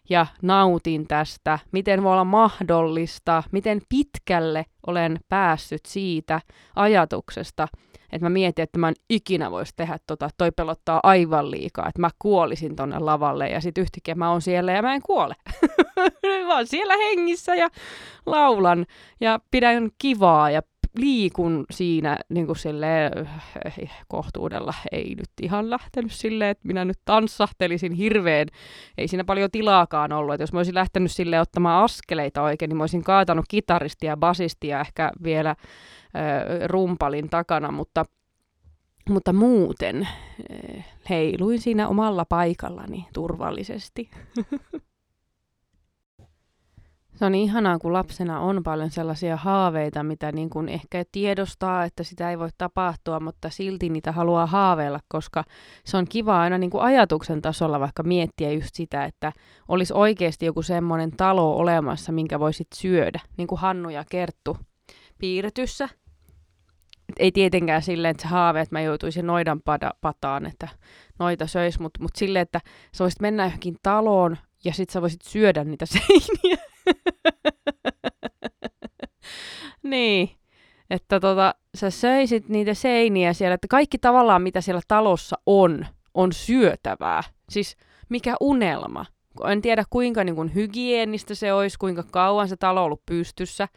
ja 0.08 0.26
nautin 0.42 1.06
tästä, 1.06 1.58
miten 1.72 2.02
voi 2.02 2.12
olla 2.12 2.24
mahdollista, 2.24 3.42
miten 3.52 3.82
pitkälle 3.88 4.64
olen 4.86 5.18
päässyt 5.28 5.86
siitä 5.86 6.40
ajatuksesta, 6.76 7.68
että 8.12 8.24
mä 8.24 8.30
mietin, 8.30 8.62
että 8.62 8.78
mä 8.78 8.88
en 8.88 8.94
ikinä 9.10 9.50
voisi 9.50 9.72
tehdä 9.76 9.98
tota, 10.06 10.30
toi 10.38 10.50
pelottaa 10.50 11.00
aivan 11.02 11.50
liikaa, 11.50 11.88
että 11.88 12.00
mä 12.00 12.10
kuolisin 12.18 12.76
tonne 12.76 12.98
lavalle 12.98 13.48
ja 13.48 13.60
sitten 13.60 13.82
yhtäkkiä 13.82 14.14
mä 14.14 14.30
oon 14.30 14.42
siellä 14.42 14.72
ja 14.72 14.82
mä 14.82 14.94
en 14.94 15.02
kuole. 15.02 15.34
mä 16.46 16.56
oon 16.56 16.66
siellä 16.66 16.94
hengissä 16.96 17.54
ja 17.54 17.68
laulan 18.26 18.86
ja 19.20 19.40
pidän 19.50 19.90
kivaa 19.98 20.50
ja 20.50 20.62
liikun 20.98 21.64
siinä 21.70 22.18
niin 22.28 22.46
kuin 22.46 22.56
silleen, 22.56 23.12
eh, 23.64 23.90
kohtuudella. 24.08 24.74
Ei 24.92 25.14
nyt 25.14 25.30
ihan 25.42 25.70
lähtenyt 25.70 26.12
silleen, 26.12 26.50
että 26.50 26.68
minä 26.68 26.84
nyt 26.84 26.98
tanssahtelisin 27.04 27.92
hirveän. 27.92 28.46
Ei 28.98 29.08
siinä 29.08 29.24
paljon 29.24 29.50
tilaakaan 29.50 30.12
ollut. 30.12 30.34
Että 30.34 30.42
jos 30.42 30.52
mä 30.52 30.58
olisin 30.58 30.74
lähtenyt 30.74 31.12
sille 31.12 31.40
ottamaan 31.40 31.84
askeleita 31.84 32.42
oikein, 32.42 32.68
niin 32.68 32.76
mä 32.76 32.82
olisin 32.82 33.04
kaatanut 33.04 33.44
kitaristia 33.48 34.16
basistia 34.16 34.80
ehkä 34.80 35.12
vielä 35.22 35.50
äh, 35.50 35.56
rumpalin 36.64 37.30
takana, 37.30 37.72
mutta 37.72 38.04
mutta 39.10 39.32
muuten 39.32 40.02
äh, 40.02 40.84
heiluin 41.10 41.60
siinä 41.60 41.88
omalla 41.88 42.24
paikallani 42.24 43.06
turvallisesti. 43.12 44.10
Se 47.16 47.24
on 47.24 47.34
ihanaa, 47.34 47.78
kun 47.78 47.92
lapsena 47.92 48.40
on 48.40 48.62
paljon 48.62 48.90
sellaisia 48.90 49.36
haaveita, 49.36 50.02
mitä 50.02 50.32
niin 50.32 50.50
kuin 50.50 50.68
ehkä 50.68 51.04
tiedostaa, 51.12 51.84
että 51.84 52.02
sitä 52.04 52.30
ei 52.30 52.38
voi 52.38 52.48
tapahtua, 52.58 53.20
mutta 53.20 53.50
silti 53.50 53.88
niitä 53.88 54.12
haluaa 54.12 54.46
haaveilla, 54.46 55.00
koska 55.08 55.44
se 55.84 55.96
on 55.96 56.06
kiva 56.08 56.40
aina 56.40 56.58
niin 56.58 56.70
kuin 56.70 56.82
ajatuksen 56.82 57.42
tasolla 57.42 57.80
vaikka 57.80 58.02
miettiä 58.02 58.52
just 58.52 58.74
sitä, 58.74 59.04
että 59.04 59.32
olisi 59.68 59.92
oikeasti 59.92 60.46
joku 60.46 60.62
semmoinen 60.62 61.10
talo 61.10 61.56
olemassa, 61.56 62.12
minkä 62.12 62.40
voisit 62.40 62.66
syödä, 62.74 63.20
niin 63.36 63.48
kuin 63.48 63.60
Hannu 63.60 63.88
ja 63.88 64.04
Kerttu 64.10 64.56
piirretyssä. 65.18 65.88
Ei 67.18 67.32
tietenkään 67.32 67.82
silleen, 67.82 68.10
että 68.10 68.22
se 68.22 68.28
haave, 68.28 68.60
että 68.60 68.74
mä 68.74 68.80
joutuisin 68.80 69.26
noidan 69.26 69.60
pataan, 70.00 70.46
että 70.46 70.68
noita 71.18 71.46
söis, 71.46 71.78
mutta 71.78 72.02
mut 72.02 72.16
silleen, 72.16 72.42
että 72.42 72.60
sä 72.92 73.04
voisit 73.04 73.20
mennä 73.20 73.44
johonkin 73.44 73.76
taloon 73.82 74.36
ja 74.64 74.72
sit 74.72 74.90
sä 74.90 75.02
voisit 75.02 75.22
syödä 75.22 75.64
niitä 75.64 75.86
seiniä. 75.96 76.65
Niin, 79.86 80.30
että 80.90 81.20
tota, 81.20 81.54
sä 81.74 81.90
söisit 81.90 82.48
niitä 82.48 82.74
seiniä 82.74 83.32
siellä, 83.32 83.54
että 83.54 83.68
kaikki 83.68 83.98
tavallaan 83.98 84.42
mitä 84.42 84.60
siellä 84.60 84.80
talossa 84.88 85.36
on, 85.46 85.86
on 86.14 86.32
syötävää. 86.32 87.22
Siis 87.50 87.76
mikä 88.08 88.34
unelma. 88.40 89.06
En 89.50 89.62
tiedä 89.62 89.84
kuinka 89.90 90.24
niin 90.24 90.34
kuin, 90.36 90.54
hygienistä 90.54 91.34
se 91.34 91.52
olisi, 91.52 91.78
kuinka 91.78 92.02
kauan 92.02 92.48
se 92.48 92.56
talo 92.56 92.80
on 92.80 92.86
ollut 92.86 93.06
pystyssä, 93.06 93.68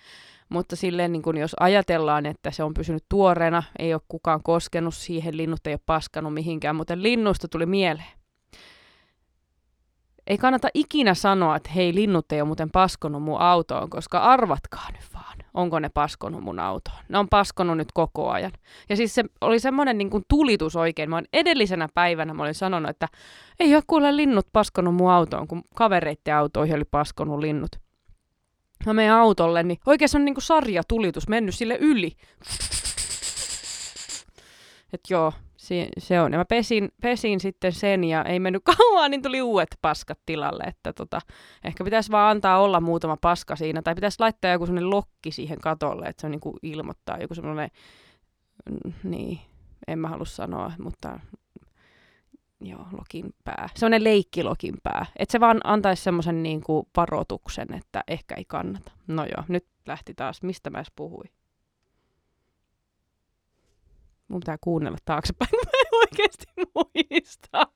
mutta 0.49 0.75
silleen 0.75 1.11
niin 1.11 1.21
kuin, 1.21 1.37
jos 1.37 1.55
ajatellaan, 1.59 2.25
että 2.25 2.51
se 2.51 2.63
on 2.63 2.73
pysynyt 2.73 3.03
tuoreena, 3.09 3.63
ei 3.79 3.93
ole 3.93 4.01
kukaan 4.07 4.43
koskenut 4.43 4.95
siihen, 4.95 5.37
linnut 5.37 5.67
ei 5.67 5.73
ole 5.73 5.81
paskanut 5.85 6.33
mihinkään, 6.33 6.75
mutta 6.75 7.01
linnusta 7.01 7.47
tuli 7.47 7.65
mieleen 7.65 8.19
ei 10.29 10.37
kannata 10.37 10.67
ikinä 10.73 11.13
sanoa, 11.13 11.55
että 11.55 11.69
hei, 11.75 11.95
linnut 11.95 12.31
ei 12.31 12.41
ole 12.41 12.47
muuten 12.47 12.71
paskonut 12.71 13.23
mun 13.23 13.41
autoon, 13.41 13.89
koska 13.89 14.19
arvatkaa 14.19 14.91
nyt 14.91 15.13
vaan, 15.13 15.28
onko 15.53 15.79
ne 15.79 15.89
paskonut 15.89 16.43
mun 16.43 16.59
autoon. 16.59 16.97
Ne 17.09 17.17
on 17.17 17.29
paskonut 17.29 17.77
nyt 17.77 17.91
koko 17.93 18.29
ajan. 18.29 18.51
Ja 18.89 18.95
siis 18.95 19.15
se 19.15 19.23
oli 19.41 19.59
semmoinen 19.59 19.97
niin 19.97 20.09
kuin 20.09 20.23
tulitus 20.27 20.75
oikein. 20.75 21.09
Mä 21.09 21.15
olin 21.15 21.27
edellisenä 21.33 21.89
päivänä 21.93 22.33
mä 22.33 22.43
olin 22.43 22.55
sanonut, 22.55 22.89
että 22.89 23.07
ei 23.59 23.75
ole 23.75 23.83
kuule 23.87 24.15
linnut 24.15 24.47
paskonut 24.53 24.95
mun 24.95 25.11
autoon, 25.11 25.47
kun 25.47 25.63
kavereitten 25.75 26.35
autoihin 26.35 26.75
oli 26.75 26.85
paskonut 26.91 27.39
linnut. 27.39 27.71
Mä 28.85 28.93
menen 28.93 29.13
autolle, 29.13 29.63
niin 29.63 29.79
oikein 29.85 30.09
se 30.09 30.17
on 30.17 30.25
niin 30.25 30.35
kuin 30.35 30.43
sarjatulitus 30.43 31.27
mennyt 31.27 31.55
sille 31.55 31.77
yli. 31.81 32.11
Että 34.93 35.13
joo, 35.13 35.33
se, 35.69 35.89
se 35.97 36.21
on. 36.21 36.31
Ja 36.31 36.37
mä 36.37 36.45
pesin, 36.45 36.89
pesin 37.01 37.39
sitten 37.39 37.71
sen 37.73 38.03
ja 38.03 38.23
ei 38.23 38.39
mennyt 38.39 38.63
kauan, 38.77 39.11
niin 39.11 39.21
tuli 39.21 39.41
uudet 39.41 39.77
paskat 39.81 40.19
tilalle. 40.25 40.63
Että 40.63 40.93
tota, 40.93 41.21
ehkä 41.63 41.83
pitäisi 41.83 42.11
vaan 42.11 42.31
antaa 42.31 42.61
olla 42.61 42.81
muutama 42.81 43.17
paska 43.21 43.55
siinä. 43.55 43.81
Tai 43.81 43.95
pitäisi 43.95 44.19
laittaa 44.19 44.51
joku 44.51 44.65
sellainen 44.65 44.89
lokki 44.89 45.31
siihen 45.31 45.59
katolle, 45.59 46.05
että 46.05 46.21
se 46.21 46.27
on 46.27 46.31
niin 46.31 46.39
kuin 46.39 46.55
ilmoittaa 46.63 47.17
joku 47.17 47.35
semmoinen, 47.35 47.69
niin, 49.03 49.39
en 49.87 49.99
mä 49.99 50.07
halua 50.07 50.25
sanoa, 50.25 50.71
mutta 50.79 51.19
joo, 52.61 52.85
lokin 52.91 53.33
pää. 53.43 53.69
Ne 53.89 54.03
leikkilokin 54.03 54.75
pää. 54.83 55.05
Että 55.15 55.31
se 55.31 55.39
vaan 55.39 55.59
antaisi 55.63 56.03
semmoisen 56.03 56.43
niin 56.43 56.61
kuin 56.61 56.87
varoituksen, 56.97 57.73
että 57.73 58.03
ehkä 58.07 58.35
ei 58.35 58.45
kannata. 58.45 58.91
No 59.07 59.23
joo, 59.23 59.43
nyt 59.47 59.65
lähti 59.85 60.13
taas. 60.13 60.41
Mistä 60.41 60.69
mä 60.69 60.77
edes 60.77 60.91
puhuin? 60.95 61.29
Mun 64.29 64.39
pitää 64.39 64.57
kuunnella 64.61 64.97
taaksepäin. 65.05 65.49
Mä 65.65 65.71
en 65.85 65.99
oikeasti 65.99 66.45
muista. 66.75 67.67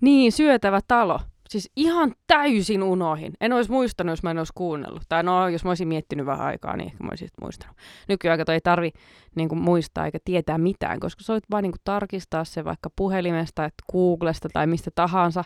Niin, 0.00 0.32
syötävä 0.32 0.80
talo. 0.88 1.20
Siis 1.50 1.70
ihan 1.76 2.14
täysin 2.26 2.82
unohin. 2.82 3.32
En 3.40 3.52
olisi 3.52 3.70
muistanut, 3.70 4.12
jos 4.12 4.22
mä 4.22 4.30
en 4.30 4.38
olisi 4.38 4.52
kuunnellut. 4.54 5.02
Tai 5.08 5.22
no, 5.22 5.48
jos 5.48 5.64
mä 5.64 5.70
olisin 5.70 5.88
miettinyt 5.88 6.26
vähän 6.26 6.46
aikaa, 6.46 6.76
niin 6.76 6.86
ehkä 6.86 7.04
mä 7.04 7.08
olisin 7.10 7.28
muistanut. 7.40 7.76
Nykyään 8.08 8.40
ei 8.52 8.60
tarvi 8.60 8.90
niin 9.34 9.48
kuin, 9.48 9.58
muistaa 9.58 10.06
eikä 10.06 10.18
tietää 10.24 10.58
mitään, 10.58 11.00
koska 11.00 11.22
sä 11.22 11.32
voit 11.32 11.44
vaan 11.50 11.62
niin 11.62 11.72
kuin, 11.72 11.80
tarkistaa 11.84 12.44
se 12.44 12.64
vaikka 12.64 12.90
puhelimesta, 12.96 13.64
että 13.64 13.84
Googlesta 13.92 14.48
tai 14.52 14.66
mistä 14.66 14.90
tahansa. 14.94 15.44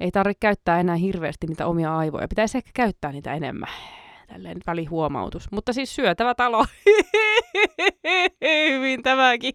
Ei 0.00 0.10
tarvitse 0.10 0.40
käyttää 0.40 0.80
enää 0.80 0.96
hirveästi 0.96 1.46
niitä 1.46 1.66
omia 1.66 1.96
aivoja. 1.96 2.28
Pitäisi 2.28 2.58
ehkä 2.58 2.70
käyttää 2.74 3.12
niitä 3.12 3.34
enemmän. 3.34 3.70
Tälleen 4.26 4.58
välihuomautus. 4.66 5.50
Mutta 5.50 5.72
siis 5.72 5.94
syötävä 5.94 6.34
talo. 6.34 6.64
Hyvin 8.70 9.02
tämäkin 9.02 9.54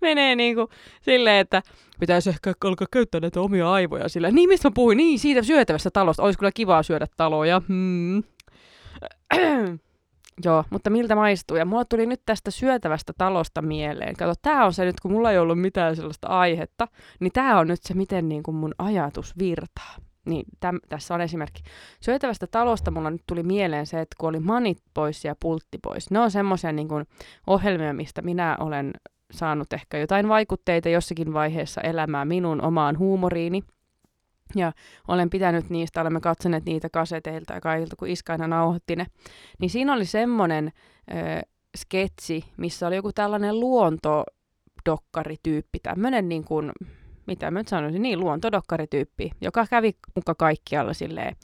menee 0.00 0.36
niin 0.36 0.54
kuin 0.54 0.68
silleen, 1.02 1.40
että 1.40 1.62
pitäisi 2.00 2.30
ehkä 2.30 2.52
alkaa 2.64 2.86
käyttää 2.92 3.20
näitä 3.20 3.40
omia 3.40 3.72
aivoja 3.72 4.08
sillä. 4.08 4.30
Niin, 4.30 4.48
mistä 4.48 4.68
mä 4.68 4.72
puhuin? 4.74 4.96
Niin, 4.96 5.18
siitä 5.18 5.42
syötävästä 5.42 5.90
talosta. 5.90 6.22
Olisi 6.22 6.38
kyllä 6.38 6.52
kivaa 6.52 6.82
syödä 6.82 7.06
taloja. 7.16 7.62
Hmm. 7.68 8.22
Joo, 10.44 10.64
mutta 10.70 10.90
miltä 10.90 11.14
maistuu? 11.14 11.56
Ja 11.56 11.64
mulla 11.64 11.84
tuli 11.84 12.06
nyt 12.06 12.22
tästä 12.26 12.50
syötävästä 12.50 13.12
talosta 13.18 13.62
mieleen. 13.62 14.16
Kato, 14.16 14.34
tää 14.42 14.64
on 14.64 14.72
se 14.72 14.84
nyt, 14.84 15.00
kun 15.00 15.12
mulla 15.12 15.32
ei 15.32 15.38
ollut 15.38 15.60
mitään 15.60 15.96
sellaista 15.96 16.28
aihetta, 16.28 16.88
niin 17.20 17.32
tää 17.32 17.58
on 17.58 17.68
nyt 17.68 17.82
se, 17.82 17.94
miten 17.94 18.28
niin 18.28 18.42
kuin 18.42 18.54
mun 18.54 18.74
ajatus 18.78 19.38
virtaa. 19.38 19.96
Niin, 20.26 20.46
täm, 20.60 20.78
tässä 20.88 21.14
on 21.14 21.20
esimerkki. 21.20 21.62
Syötävästä 22.00 22.46
talosta 22.46 22.90
mulla 22.90 23.10
nyt 23.10 23.22
tuli 23.26 23.42
mieleen 23.42 23.86
se, 23.86 24.00
että 24.00 24.16
kun 24.20 24.28
oli 24.28 24.40
manit 24.40 24.78
pois 24.94 25.24
ja 25.24 25.36
pultti 25.40 25.78
pois. 25.82 26.10
Ne 26.10 26.20
on 26.20 26.30
semmoisia 26.30 26.72
niin 26.72 26.88
ohjelmia, 27.46 27.92
mistä 27.92 28.22
minä 28.22 28.56
olen 28.60 28.92
saanut 29.30 29.72
ehkä 29.72 29.98
jotain 29.98 30.28
vaikutteita 30.28 30.88
jossakin 30.88 31.32
vaiheessa 31.32 31.80
elämää 31.80 32.24
minun 32.24 32.62
omaan 32.62 32.98
huumoriini. 32.98 33.62
Ja 34.54 34.72
olen 35.08 35.30
pitänyt 35.30 35.70
niistä, 35.70 36.00
olemme 36.00 36.20
katsoneet 36.20 36.64
niitä 36.64 36.88
kaseteilta 36.90 37.54
ja 37.54 37.60
kaikilta, 37.60 37.96
kun 37.96 38.08
iska 38.08 38.32
aina 38.32 38.46
nauhoitti 38.46 38.96
ne. 38.96 39.06
Niin 39.60 39.70
siinä 39.70 39.94
oli 39.94 40.04
semmoinen 40.04 40.72
äh, 41.14 41.42
sketsi, 41.76 42.44
missä 42.56 42.86
oli 42.86 42.96
joku 42.96 43.12
tällainen 43.12 43.60
luontodokkarityyppi, 43.60 45.78
tämmöinen 45.82 46.28
niin 46.28 46.44
kuin, 46.44 46.72
mitä 47.26 47.50
mä 47.50 47.58
nyt 47.58 47.68
sanoisin, 47.68 48.02
niin 48.02 48.20
luontodokkarityyppi, 48.20 49.30
joka 49.40 49.66
kävi 49.66 49.96
muka 50.14 50.34
kaikkialla 50.34 50.94
silleen. 50.94 51.36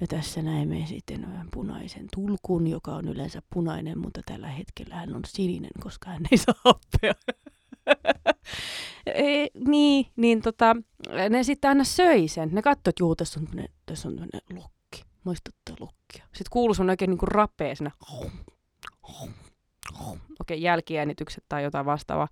Ja 0.00 0.06
tässä 0.06 0.42
näemme 0.42 0.86
sitten 0.86 1.26
punaisen 1.54 2.06
tulkun, 2.14 2.66
joka 2.66 2.90
on 2.90 3.08
yleensä 3.08 3.42
punainen, 3.54 3.98
mutta 3.98 4.20
tällä 4.26 4.48
hetkellä 4.48 4.94
hän 4.94 5.14
on 5.14 5.22
sininen, 5.26 5.70
koska 5.80 6.10
hän 6.10 6.22
ei 6.32 6.38
saa 6.38 6.54
happea. 6.64 7.14
e, 9.06 9.46
niin, 9.66 10.06
niin 10.16 10.42
tota, 10.42 10.76
ne 11.30 11.42
sitten 11.42 11.68
aina 11.68 11.84
söi 11.84 12.28
sen. 12.28 12.48
Ne 12.52 12.62
katsoi, 12.62 12.90
että 12.90 13.02
juu, 13.02 13.16
tässä 13.16 13.40
on, 13.40 13.48
tässä 13.86 14.08
on 14.08 14.28
lokki. 14.54 15.04
Muistuttaa 15.24 15.76
lokkia. 15.80 16.24
Sitten 16.24 16.50
kuului 16.50 16.74
sun 16.74 16.90
oikein 16.90 17.10
niinku 17.10 17.26
rapea. 17.26 17.74
Okei, 19.92 20.18
okay, 20.40 20.56
jälkiäänitykset 20.56 21.44
tai 21.48 21.62
jotain 21.62 21.86
vastaavaa. 21.86 22.28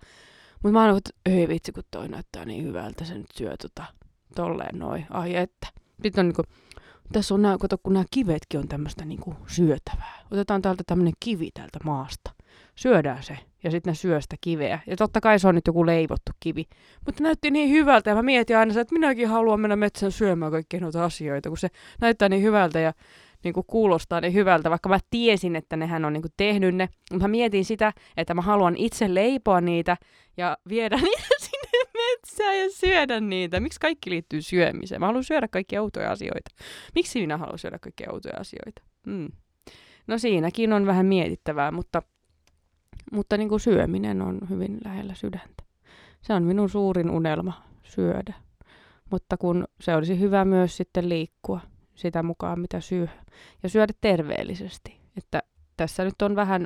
Mutta 0.63 0.73
mä 0.73 0.87
oon 0.87 0.97
että 0.97 1.11
ei 1.27 1.49
vitsi, 1.49 1.73
kun 1.73 1.83
toi 1.91 2.09
näyttää 2.09 2.45
niin 2.45 2.65
hyvältä, 2.65 3.05
se 3.05 3.15
nyt 3.15 3.31
syö 3.35 3.57
tota, 3.63 3.85
tolleen 4.35 4.79
noin. 4.79 5.07
Ai 5.11 5.37
että. 5.37 5.69
Sitten 6.03 6.21
on 6.23 6.27
niinku, 6.27 6.43
tässä 7.13 7.35
on 7.35 7.43
nää, 7.43 7.59
kato, 7.59 7.79
kun 7.83 7.93
nämä 7.93 8.05
kivetkin 8.11 8.61
on 8.61 8.69
tämmöistä 8.69 9.05
niinku 9.05 9.37
syötävää. 9.47 10.19
Otetaan 10.31 10.63
täältä 10.63 10.83
tämmöinen 10.87 11.15
kivi 11.21 11.51
täältä 11.55 11.79
maasta. 11.85 12.31
Syödään 12.75 13.23
se. 13.23 13.39
Ja 13.65 13.71
sitten 13.71 13.91
ne 13.91 13.95
syö 13.95 14.21
sitä 14.21 14.37
kiveä. 14.41 14.81
Ja 14.87 14.97
totta 14.97 15.21
kai 15.21 15.39
se 15.39 15.49
on 15.49 15.55
nyt 15.55 15.67
joku 15.67 15.87
leivottu 15.87 16.33
kivi. 16.41 16.65
Mutta 17.07 17.23
näytti 17.23 17.51
niin 17.51 17.71
hyvältä 17.71 18.11
ja 18.11 18.17
mä 18.17 18.23
mietin 18.23 18.57
aina, 18.57 18.81
että 18.81 18.95
minäkin 18.95 19.29
haluan 19.29 19.61
mennä 19.61 19.77
metsään 19.77 20.13
syömään 20.13 20.53
kaikkia 20.53 20.81
noita 20.81 21.05
asioita, 21.05 21.49
kun 21.49 21.59
se 21.59 21.69
näyttää 22.01 22.29
niin 22.29 22.43
hyvältä 22.43 22.81
ja 22.81 22.93
niin 23.45 23.55
kuin 23.55 23.67
kuulostaa 23.67 24.21
niin 24.21 24.35
hyvältä, 24.35 24.71
vaikka 24.71 24.89
mä 24.89 24.99
tiesin, 25.11 25.57
että 25.57 25.77
nehän 25.77 26.05
on 26.05 26.13
niin 26.13 26.23
kuin 26.23 26.33
tehnyt 26.37 26.75
ne. 26.75 26.89
Mutta 27.13 27.25
mä 27.25 27.31
mietin 27.31 27.65
sitä, 27.65 27.93
että 28.17 28.35
mä 28.35 28.43
haluan 28.43 28.77
itse 28.77 29.15
leipoa 29.15 29.61
niitä 29.61 29.97
ja 30.37 30.59
viedä 30.69 30.97
niitä 31.03 31.29
sinne 31.41 31.91
metsään 31.95 32.59
ja 32.59 32.71
syödä 32.71 33.21
niitä. 33.21 33.61
Miksi 33.61 33.81
kaikki 33.81 34.11
liittyy 34.11 34.43
syömiseen? 34.43 35.01
Mä 35.01 35.07
haluan 35.07 35.25
syödä 35.25 35.49
kaikki 35.49 35.77
autoja 35.77 36.11
asioita. 36.11 36.51
Miksi 36.95 37.21
minä 37.21 37.37
haluan 37.37 37.59
syödä 37.59 37.79
kaikki 37.79 38.07
autoja 38.07 38.37
asioita? 38.41 38.83
Hmm. 39.07 39.29
No 40.07 40.19
siinäkin 40.19 40.73
on 40.73 40.87
vähän 40.87 41.07
mietittävää, 41.07 41.71
mutta, 41.71 42.03
mutta 43.13 43.37
niin 43.37 43.49
kuin 43.49 43.61
syöminen 43.61 44.23
on 44.23 44.39
hyvin 44.51 44.79
lähellä 44.85 45.15
sydäntä. 45.15 45.65
Se 46.23 46.33
on 46.35 46.43
minun 46.43 46.69
suurin 46.69 47.11
unelma, 47.11 47.63
syödä. 47.83 48.35
Mutta 49.11 49.37
kun 49.37 49.65
se 49.81 49.95
olisi 49.95 50.21
hyvä 50.21 50.45
myös 50.45 50.77
sitten 50.77 51.09
liikkua 51.09 51.61
sitä 51.99 52.23
mukaan, 52.23 52.61
mitä 52.61 52.81
syö. 52.81 53.07
Ja 53.63 53.69
syödä 53.69 53.93
terveellisesti. 54.01 55.01
Että 55.17 55.43
tässä 55.77 56.05
nyt 56.05 56.23
on 56.23 56.37
vähän 56.37 56.65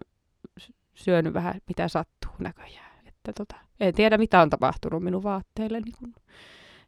syönyt 0.95 1.35
vähän 1.35 1.55
mitä 1.69 1.89
sattuu 1.89 2.33
näköjään. 2.39 2.93
Että 3.07 3.33
tota, 3.33 3.57
en 3.81 3.95
tiedä 3.95 4.19
mitä 4.19 4.43
on 4.43 4.51
tapahtunut 4.51 5.03
minun 5.03 5.23
vaatteille. 5.23 5.81
Niin 5.81 5.95
kun 5.99 6.15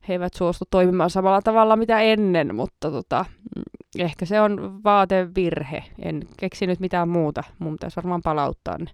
he 0.08 0.14
eivät 0.14 0.34
suostu 0.34 0.64
toimimaan 0.70 1.10
samalla 1.10 1.42
tavalla 1.42 1.76
mitä 1.76 2.00
ennen, 2.00 2.54
mutta 2.54 2.90
tota, 2.90 3.24
mm, 3.56 3.62
ehkä 4.04 4.26
se 4.26 4.40
on 4.40 4.84
vaatevirhe. 4.84 5.84
En 5.98 6.22
keksinyt 6.36 6.80
mitään 6.80 7.08
muuta. 7.08 7.44
Mun 7.58 7.72
pitäisi 7.72 7.96
varmaan 7.96 8.22
palauttaa 8.24 8.78
ne. 8.78 8.90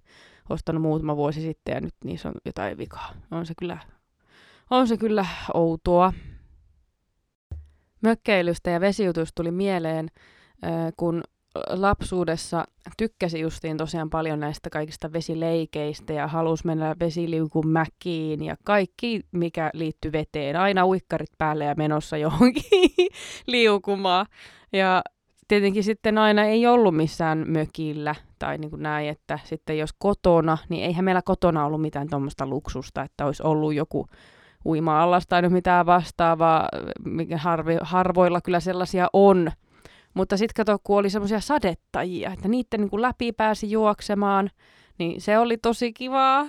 Ostanut 0.51 0.83
muutama 0.83 1.17
vuosi 1.17 1.41
sitten 1.41 1.75
ja 1.75 1.81
nyt 1.81 1.95
niissä 2.05 2.29
on 2.29 2.35
jotain 2.45 2.79
vikaa. 2.79 3.15
On 3.31 3.47
se 3.47 3.55
kyllä, 3.59 3.79
on 4.71 4.89
se 4.89 4.97
kyllä 4.97 5.27
outoa 5.55 6.13
mökkeilystä 8.03 8.71
ja 8.71 8.81
vesijutuista 8.81 9.33
tuli 9.35 9.51
mieleen, 9.51 10.09
kun 10.97 11.23
lapsuudessa 11.69 12.65
tykkäsi 12.97 13.41
justiin 13.41 13.77
tosiaan 13.77 14.11
paljon 14.11 14.41
näistä 14.41 14.71
kaikista 14.71 15.13
vesileikeistä 15.13 16.13
ja 16.13 16.27
halusi 16.27 16.67
mennä 16.67 16.97
vesiliukun 17.01 17.69
mäkiin 17.69 18.45
ja 18.45 18.57
kaikki, 18.65 19.21
mikä 19.33 19.71
liittyy 19.75 20.13
veteen. 20.13 20.57
Aina 20.57 20.87
uikkarit 20.87 21.31
päälle 21.39 21.65
ja 21.65 21.75
menossa 21.77 22.17
johonkin 22.17 22.63
liukumaan. 23.47 24.27
Ja 24.73 25.03
tietenkin 25.49 25.85
sitten 25.85 26.19
aina 26.19 26.45
ei 26.45 26.67
ollut 26.67 26.97
missään 26.97 27.45
mökillä 27.49 28.15
tai 28.39 28.59
niin 28.59 28.71
kuin 28.71 28.83
näin, 28.83 29.09
että 29.09 29.39
sitten 29.45 29.79
jos 29.79 29.91
kotona, 29.99 30.59
niin 30.69 30.85
eihän 30.85 31.05
meillä 31.05 31.23
kotona 31.25 31.67
ollut 31.67 31.83
mitään 31.83 32.09
tuommoista 32.11 32.47
luksusta, 32.47 33.03
että 33.03 33.27
olisi 33.27 33.43
ollut 33.43 33.75
joku 33.75 34.07
uima-allas 34.67 35.27
tai 35.27 35.49
mitään 35.49 35.87
vastaavaa, 35.87 36.69
mikä 37.05 37.39
harvi, 37.39 37.77
harvoilla 37.81 38.41
kyllä 38.41 38.61
sellaisia 38.61 39.09
on. 39.13 39.53
Mutta 40.15 40.37
sitten 40.37 40.67
kato, 40.67 40.79
kun 40.85 40.99
oli 40.99 41.11
semmoisia 41.11 41.41
sadettajia, 41.41 42.33
että 42.33 42.49
niiden 42.49 42.81
niin 42.81 42.91
kuin 42.91 43.03
läpi 43.03 43.33
pääsi 43.33 43.71
juoksemaan, 43.71 44.51
niin 44.99 45.21
se 45.21 45.39
oli 45.39 45.57
tosi 45.57 45.93
kivaa 45.93 46.47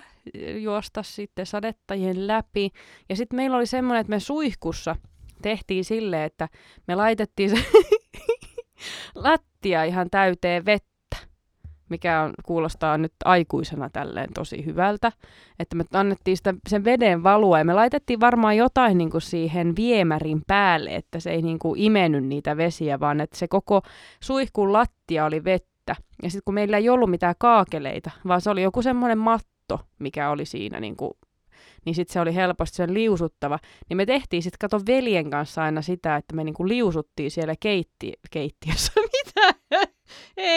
juosta 0.60 1.04
sitten 1.04 1.46
sadettajien 1.46 2.28
läpi. 2.28 2.72
Ja 3.10 3.16
sitten 3.16 3.38
meillä 3.38 3.58
oli 3.58 3.66
semmoinen, 3.66 4.02
että 4.02 4.10
me 4.10 4.20
suihkussa 4.20 4.96
tehtiin 5.42 5.86
silleen, 5.86 6.24
että 6.24 6.50
me 6.88 6.96
laitettiin 6.96 7.50
se 7.50 7.66
lattia 9.16 9.84
ihan 9.84 10.10
täyteen 10.10 10.66
vettä 10.66 10.91
mikä 11.92 12.22
on, 12.22 12.34
kuulostaa 12.46 12.98
nyt 12.98 13.14
aikuisena 13.26 13.90
tälleen 13.90 14.30
tosi 14.34 14.66
hyvältä, 14.66 15.12
että 15.60 15.76
me 15.76 15.84
annettiin 15.94 16.38
sitä, 16.38 16.54
sen 16.68 16.86
veden 16.86 17.24
valua 17.24 17.58
ja 17.58 17.66
me 17.66 17.74
laitettiin 17.74 18.20
varmaan 18.20 18.58
jotain 18.58 18.98
niin 18.98 19.10
kuin 19.10 19.22
siihen 19.22 19.76
viemärin 19.76 20.42
päälle, 20.48 20.96
että 20.96 21.20
se 21.20 21.32
ei 21.32 21.42
niin 21.42 21.60
kuin 21.60 21.80
imennyt 21.80 22.24
niitä 22.24 22.58
vesiä, 22.58 23.00
vaan 23.00 23.22
että 23.22 23.38
se 23.38 23.48
koko 23.48 23.82
suihkun 24.20 24.74
lattia 24.74 25.26
oli 25.26 25.44
vettä. 25.44 25.96
Ja 26.24 26.30
sitten 26.30 26.42
kun 26.46 26.54
meillä 26.54 26.78
ei 26.78 26.90
ollut 26.90 27.10
mitään 27.10 27.36
kaakeleita, 27.38 28.12
vaan 28.28 28.42
se 28.42 28.50
oli 28.50 28.62
joku 28.62 28.82
semmoinen 28.82 29.18
matto, 29.18 29.80
mikä 30.00 30.30
oli 30.30 30.46
siinä 30.46 30.80
niin 30.80 30.96
kuin 30.96 31.12
niin 31.86 31.96
sitten 31.96 32.14
se 32.14 32.20
oli 32.20 32.36
helposti 32.36 32.76
sen 32.76 32.94
liusuttava. 32.94 33.60
Niin 33.90 33.98
me 33.98 34.06
tehtiin 34.06 34.44
sitten, 34.44 34.58
kato 34.60 34.82
veljen 34.88 35.30
kanssa 35.30 35.64
aina 35.64 35.82
sitä, 35.82 36.16
että 36.16 36.36
me 36.36 36.44
niinku 36.44 36.68
liusuttiin 36.68 37.32
siellä 37.32 37.56
keitti, 37.60 38.14
keittiössä. 38.32 38.94
Mitä? 39.12 39.56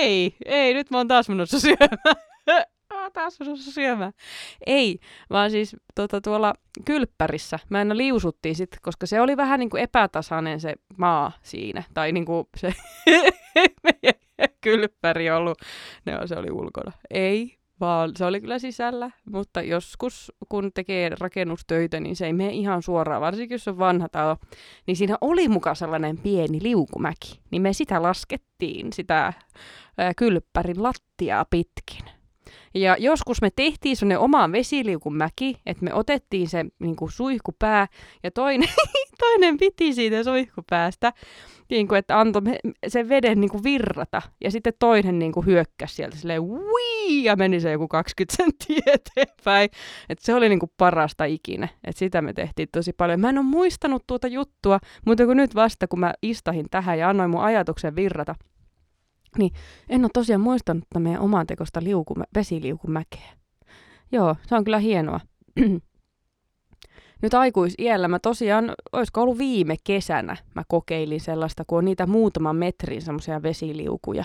Ei, 0.05 0.37
ei, 0.45 0.75
nyt 0.75 0.91
mä 0.91 0.97
oon 0.97 1.09
taas 1.09 1.29
menossa 1.29 1.61
syömään. 1.61 2.17
taas 3.15 3.41
menossa 3.41 3.73
syömään. 3.73 4.13
Ei, 4.67 4.99
vaan 5.31 5.51
siis 5.51 5.77
tota, 5.95 6.21
tuolla 6.21 6.55
kylppärissä 6.85 7.59
mä 7.69 7.79
aina 7.79 7.97
liusuttiin 7.97 8.55
sitten, 8.55 8.79
koska 8.83 9.07
se 9.07 9.21
oli 9.21 9.37
vähän 9.37 9.61
niin 9.61 9.71
kuin 9.71 9.83
epätasainen 9.83 10.61
se 10.61 10.75
maa 10.97 11.33
siinä. 11.43 11.83
Tai 11.95 12.13
niin 12.13 12.25
kuin 12.25 12.47
se 12.57 12.75
kylppäri 14.65 15.31
ollut, 15.31 15.59
ne, 16.05 16.13
se 16.27 16.37
oli 16.37 16.51
ulkona. 16.51 16.93
Ei, 17.11 17.59
vaan 17.81 18.13
se 18.17 18.25
oli 18.25 18.41
kyllä 18.41 18.59
sisällä. 18.59 19.11
Mutta 19.31 19.63
joskus, 19.63 20.33
kun 20.49 20.71
tekee 20.75 21.11
rakennustöitä, 21.21 22.01
niin 22.01 22.17
se 22.17 22.27
ei 22.27 22.33
mene 22.33 22.51
ihan 22.51 22.83
suoraan, 22.83 23.21
varsinkin 23.21 23.55
jos 23.55 23.69
on 23.69 23.79
vanha 23.79 24.09
talo. 24.09 24.37
Niin 24.87 24.97
siinä 24.97 25.19
oli 25.21 25.49
mukaan 25.49 25.77
sellainen 25.77 26.19
pieni 26.19 26.59
liukumäki. 26.63 27.41
Niin 27.51 27.63
me 27.63 27.73
sitä 27.73 28.03
laskettiin, 28.03 28.93
sitä 28.93 29.33
ää, 29.99 30.13
kylppärin 30.17 30.83
lattiaa 30.83 31.45
pitkin. 31.45 32.05
Ja 32.75 32.97
joskus 32.99 33.43
me 33.43 33.51
tehtiin 33.57 33.97
sellainen 33.97 34.19
omaan 34.19 34.53
vesiliukumäki, 34.53 35.61
että 35.67 35.85
me 35.85 35.95
otettiin 35.95 36.49
se 36.49 36.65
niin 36.79 36.97
kuin 36.97 37.13
suihkupää 37.13 37.87
ja 38.23 38.31
toinen, 38.31 38.69
toinen 39.21 39.57
piti 39.57 39.95
siitä 39.95 40.25
suihkupäästä 40.25 41.13
niin 41.71 41.89
kuin, 41.89 41.99
että 41.99 42.21
antoi 42.21 42.43
sen 42.89 43.09
veden 43.09 43.41
niin 43.41 43.51
kuin 43.51 43.65
virrata. 43.65 44.23
Ja 44.45 44.51
sitten 44.51 44.73
toinen 44.79 45.19
niin 45.19 45.33
kuin 45.33 45.47
hyökkäsi 45.47 45.95
sieltä 45.95 46.17
silleen 46.17 46.43
Wii! 46.43 47.25
ja 47.25 47.37
meni 47.37 47.61
se 47.61 47.73
joku 47.73 47.89
20 47.89 48.37
senttiä 48.37 48.93
eteenpäin. 48.95 49.69
Et 50.09 50.19
se 50.19 50.35
oli 50.35 50.49
niin 50.49 50.59
kuin 50.59 50.73
parasta 50.77 51.25
ikinä. 51.25 51.69
Et 51.85 51.97
sitä 51.97 52.23
me 52.23 52.33
tehtiin 52.33 52.69
tosi 52.73 52.93
paljon. 52.93 53.21
Mä 53.21 53.29
en 53.29 53.39
ole 53.39 53.47
muistanut 53.47 54.05
tuota 54.07 54.29
juttua, 54.29 54.79
mutta 55.07 55.27
kun 55.27 55.37
nyt 55.37 55.55
vasta 55.55 55.89
kun 55.89 56.01
mä 56.01 56.15
istahin 56.23 56.67
tähän 56.71 56.99
ja 56.99 57.09
annoin 57.09 57.31
mun 57.31 57.43
ajatuksen 57.43 57.97
virrata, 57.97 58.35
niin 59.39 59.53
en 59.89 60.05
ole 60.05 60.11
tosiaan 60.15 60.41
muistanut 60.41 60.85
meidän 60.99 61.21
oman 61.21 61.47
tekosta 61.47 61.81
liuku, 61.83 62.15
vesiliukumäkeä. 62.35 63.33
Joo, 64.13 64.37
se 64.47 64.55
on 64.55 64.65
kyllä 64.65 64.79
hienoa. 64.79 65.21
nyt 67.25 67.35
aikuisiellä 67.35 68.09
mä 68.09 68.19
tosiaan, 68.19 68.75
olisiko 68.93 69.23
ollut 69.23 69.39
viime 69.39 69.77
kesänä, 69.85 70.37
mä 70.55 70.63
kokeilin 70.69 71.21
sellaista, 71.21 71.65
kun 71.67 71.79
on 71.79 71.85
niitä 71.85 72.07
muutaman 72.07 72.57
metrin 72.57 73.03
semmoisia 73.03 73.43
vesiliukuja. 73.43 74.25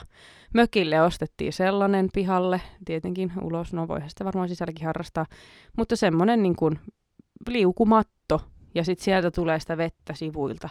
Mökille 0.53 1.01
ostettiin 1.01 1.53
sellainen 1.53 2.09
pihalle, 2.13 2.62
tietenkin 2.85 3.31
ulos, 3.41 3.73
no 3.73 3.88
voihan 3.88 4.09
sitä 4.09 4.25
varmaan 4.25 4.49
sisälläkin 4.49 4.85
harrastaa, 4.85 5.25
mutta 5.77 5.95
semmoinen 5.95 6.43
niin 6.43 6.55
kuin 6.55 6.79
liukumatto, 7.49 8.41
ja 8.75 8.84
sitten 8.84 9.03
sieltä 9.03 9.32
tulee 9.32 9.60
sitä 9.60 9.77
vettä 9.77 10.13
sivuilta. 10.13 10.69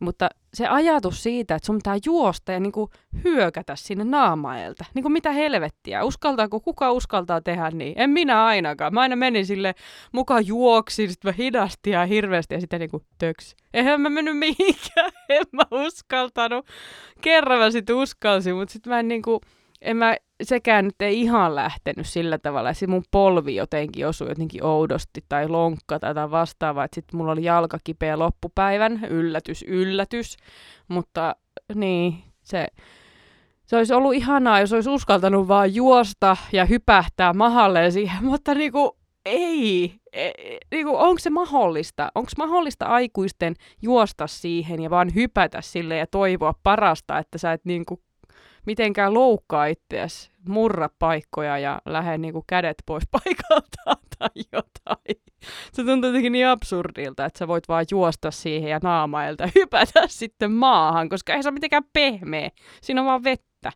Mutta 0.00 0.28
se 0.54 0.66
ajatus 0.66 1.22
siitä, 1.22 1.54
että 1.54 1.66
sun 1.66 1.76
pitää 1.76 1.96
juosta 2.06 2.52
ja 2.52 2.60
niinku 2.60 2.90
hyökätä 3.24 3.76
sinne 3.76 4.04
naamaelta, 4.04 4.84
niinku 4.94 5.08
mitä 5.08 5.32
helvettiä, 5.32 6.04
uskaltaako, 6.04 6.60
kuka 6.60 6.92
uskaltaa 6.92 7.40
tehdä 7.40 7.70
niin? 7.70 7.94
En 7.96 8.10
minä 8.10 8.44
ainakaan. 8.44 8.94
Mä 8.94 9.00
aina 9.00 9.16
menin 9.16 9.46
sille 9.46 9.74
mukaan 10.12 10.46
juoksin, 10.46 11.10
sitten 11.10 11.28
mä 11.28 11.34
hidastin 11.38 11.92
ja 11.92 12.06
hirveästi 12.06 12.54
ja 12.54 12.60
sitten 12.60 12.80
niinku 12.80 13.04
töks. 13.18 13.56
Eihän 13.74 14.00
mä 14.00 14.10
mennyt 14.10 14.38
mihinkään, 14.38 15.12
en 15.28 15.44
mä 15.52 15.62
uskaltanut. 15.70 16.66
Kerran 17.20 17.58
mä 17.58 17.70
sitten 17.70 17.96
uskalsin, 17.96 18.56
mutta 18.56 18.72
sitten 18.72 18.90
mä 18.90 19.00
en 19.00 19.08
niinku, 19.08 19.40
en 19.82 19.96
mä, 19.96 20.16
sekään 20.42 20.84
nyt 20.84 21.02
ei 21.02 21.20
ihan 21.20 21.54
lähtenyt 21.54 22.06
sillä 22.06 22.38
tavalla, 22.38 22.70
että 22.70 22.86
mun 22.86 23.04
polvi 23.10 23.54
jotenkin 23.54 24.06
osui 24.06 24.28
jotenkin 24.28 24.64
oudosti 24.64 25.24
tai 25.28 25.48
lonkka 25.48 25.98
tai 25.98 26.10
jotain 26.10 26.30
vastaavaa, 26.30 26.86
sitten 26.94 27.18
mulla 27.18 27.32
oli 27.32 27.44
jalka 27.44 27.78
kipeä 27.84 28.18
loppupäivän, 28.18 29.04
yllätys, 29.04 29.64
yllätys, 29.68 30.36
mutta 30.88 31.36
niin, 31.74 32.14
se, 32.42 32.66
se 33.66 33.76
olisi 33.76 33.94
ollut 33.94 34.14
ihanaa, 34.14 34.60
jos 34.60 34.72
olisi 34.72 34.90
uskaltanut 34.90 35.48
vaan 35.48 35.74
juosta 35.74 36.36
ja 36.52 36.64
hypähtää 36.64 37.32
mahalleen 37.32 37.92
siihen, 37.92 38.24
mutta 38.24 38.54
niinku, 38.54 38.96
ei, 39.24 39.94
e, 40.12 40.30
niinku, 40.70 40.96
onko 40.96 41.18
se 41.18 41.30
mahdollista? 41.30 42.12
Onko 42.14 42.30
mahdollista 42.38 42.86
aikuisten 42.86 43.54
juosta 43.82 44.26
siihen 44.26 44.82
ja 44.82 44.90
vaan 44.90 45.14
hypätä 45.14 45.60
sille 45.60 45.96
ja 45.96 46.06
toivoa 46.06 46.54
parasta, 46.62 47.18
että 47.18 47.38
sä 47.38 47.52
et 47.52 47.64
niinku 47.64 48.00
mitenkään 48.66 49.14
loukkaa 49.14 49.66
itseäsi, 49.66 50.30
murra 50.48 50.88
paikkoja 50.98 51.58
ja 51.58 51.80
lähde 51.86 52.18
niinku 52.18 52.44
kädet 52.46 52.76
pois 52.86 53.04
paikalta 53.24 54.06
tai 54.18 54.44
jotain. 54.52 55.22
Se 55.72 55.84
tuntuu 55.84 56.08
jotenkin 56.08 56.32
niin 56.32 56.46
absurdilta, 56.46 57.24
että 57.24 57.38
sä 57.38 57.48
voit 57.48 57.68
vaan 57.68 57.84
juosta 57.90 58.30
siihen 58.30 58.70
ja 58.70 58.80
naamailta 58.82 59.48
hypätä 59.54 60.02
sitten 60.08 60.52
maahan, 60.52 61.08
koska 61.08 61.34
ei 61.34 61.42
se 61.42 61.48
ole 61.48 61.54
mitenkään 61.54 61.84
pehmeä. 61.92 62.50
Siinä 62.82 63.00
on 63.00 63.06
vaan 63.06 63.24
vettä 63.24 63.72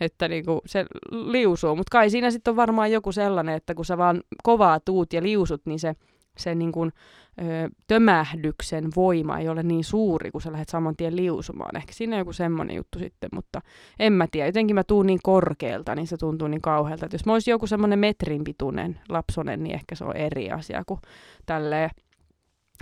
että 0.00 0.28
niinku 0.28 0.60
se 0.66 0.86
liusuu. 1.10 1.76
Mutta 1.76 1.90
kai 1.90 2.10
siinä 2.10 2.30
sitten 2.30 2.52
on 2.52 2.56
varmaan 2.56 2.92
joku 2.92 3.12
sellainen, 3.12 3.54
että 3.54 3.74
kun 3.74 3.84
sä 3.84 3.98
vaan 3.98 4.22
kovaa 4.42 4.80
tuut 4.80 5.12
ja 5.12 5.22
liusut, 5.22 5.60
niin 5.64 5.78
se 5.78 5.94
se 6.40 6.54
niin 6.54 6.72
kuin, 6.72 6.92
ö, 7.40 7.68
tömähdyksen 7.86 8.88
voima 8.96 9.38
ei 9.38 9.48
ole 9.48 9.62
niin 9.62 9.84
suuri, 9.84 10.30
kun 10.30 10.40
sä 10.40 10.52
lähdet 10.52 10.68
saman 10.68 10.96
tien 10.96 11.16
liusumaan. 11.16 11.76
Ehkä 11.76 11.92
siinä 11.92 12.16
on 12.16 12.18
joku 12.18 12.32
semmoinen 12.32 12.76
juttu 12.76 12.98
sitten, 12.98 13.30
mutta 13.32 13.60
en 13.98 14.12
mä 14.12 14.26
tiedä. 14.30 14.48
Jotenkin 14.48 14.74
mä 14.74 14.84
tuun 14.84 15.06
niin 15.06 15.20
korkealta, 15.22 15.94
niin 15.94 16.06
se 16.06 16.16
tuntuu 16.16 16.48
niin 16.48 16.62
kauhealta. 16.62 17.06
Että 17.06 17.14
jos 17.14 17.26
mä 17.26 17.32
olisin 17.32 17.52
joku 17.52 17.66
semmoinen 17.66 17.98
metrin 17.98 18.44
pituinen 18.44 19.00
lapsonen, 19.08 19.62
niin 19.62 19.74
ehkä 19.74 19.94
se 19.94 20.04
on 20.04 20.16
eri 20.16 20.50
asia 20.50 20.82
kuin 20.86 21.00
tälleen 21.46 21.90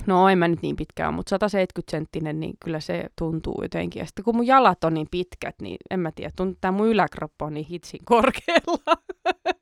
No 0.07 0.29
en 0.29 0.39
mä 0.39 0.49
nyt 0.49 0.63
niin 0.63 0.77
pitkään, 0.77 1.15
mutta 1.15 1.31
170 1.31 1.91
senttinen, 1.91 2.41
niin 2.41 2.55
kyllä 2.65 2.81
se 2.81 3.05
tuntuu 3.19 3.59
jotenkin. 3.63 4.01
Ja 4.01 4.07
sitten 4.07 4.25
kun 4.25 4.37
mun 4.37 4.47
jalat 4.47 4.85
on 4.85 4.95
niin 4.95 5.09
pitkät, 5.11 5.55
niin 5.61 5.77
en 5.91 6.01
mä 6.01 6.13
tiedä, 6.13 6.31
tuntuu, 6.37 6.53
että 6.53 6.73
mun 6.73 6.89
yläkroppa 6.89 7.45
on 7.45 7.55
niin 7.55 7.67
hitsin 7.67 8.01
korkealla. 8.05 9.03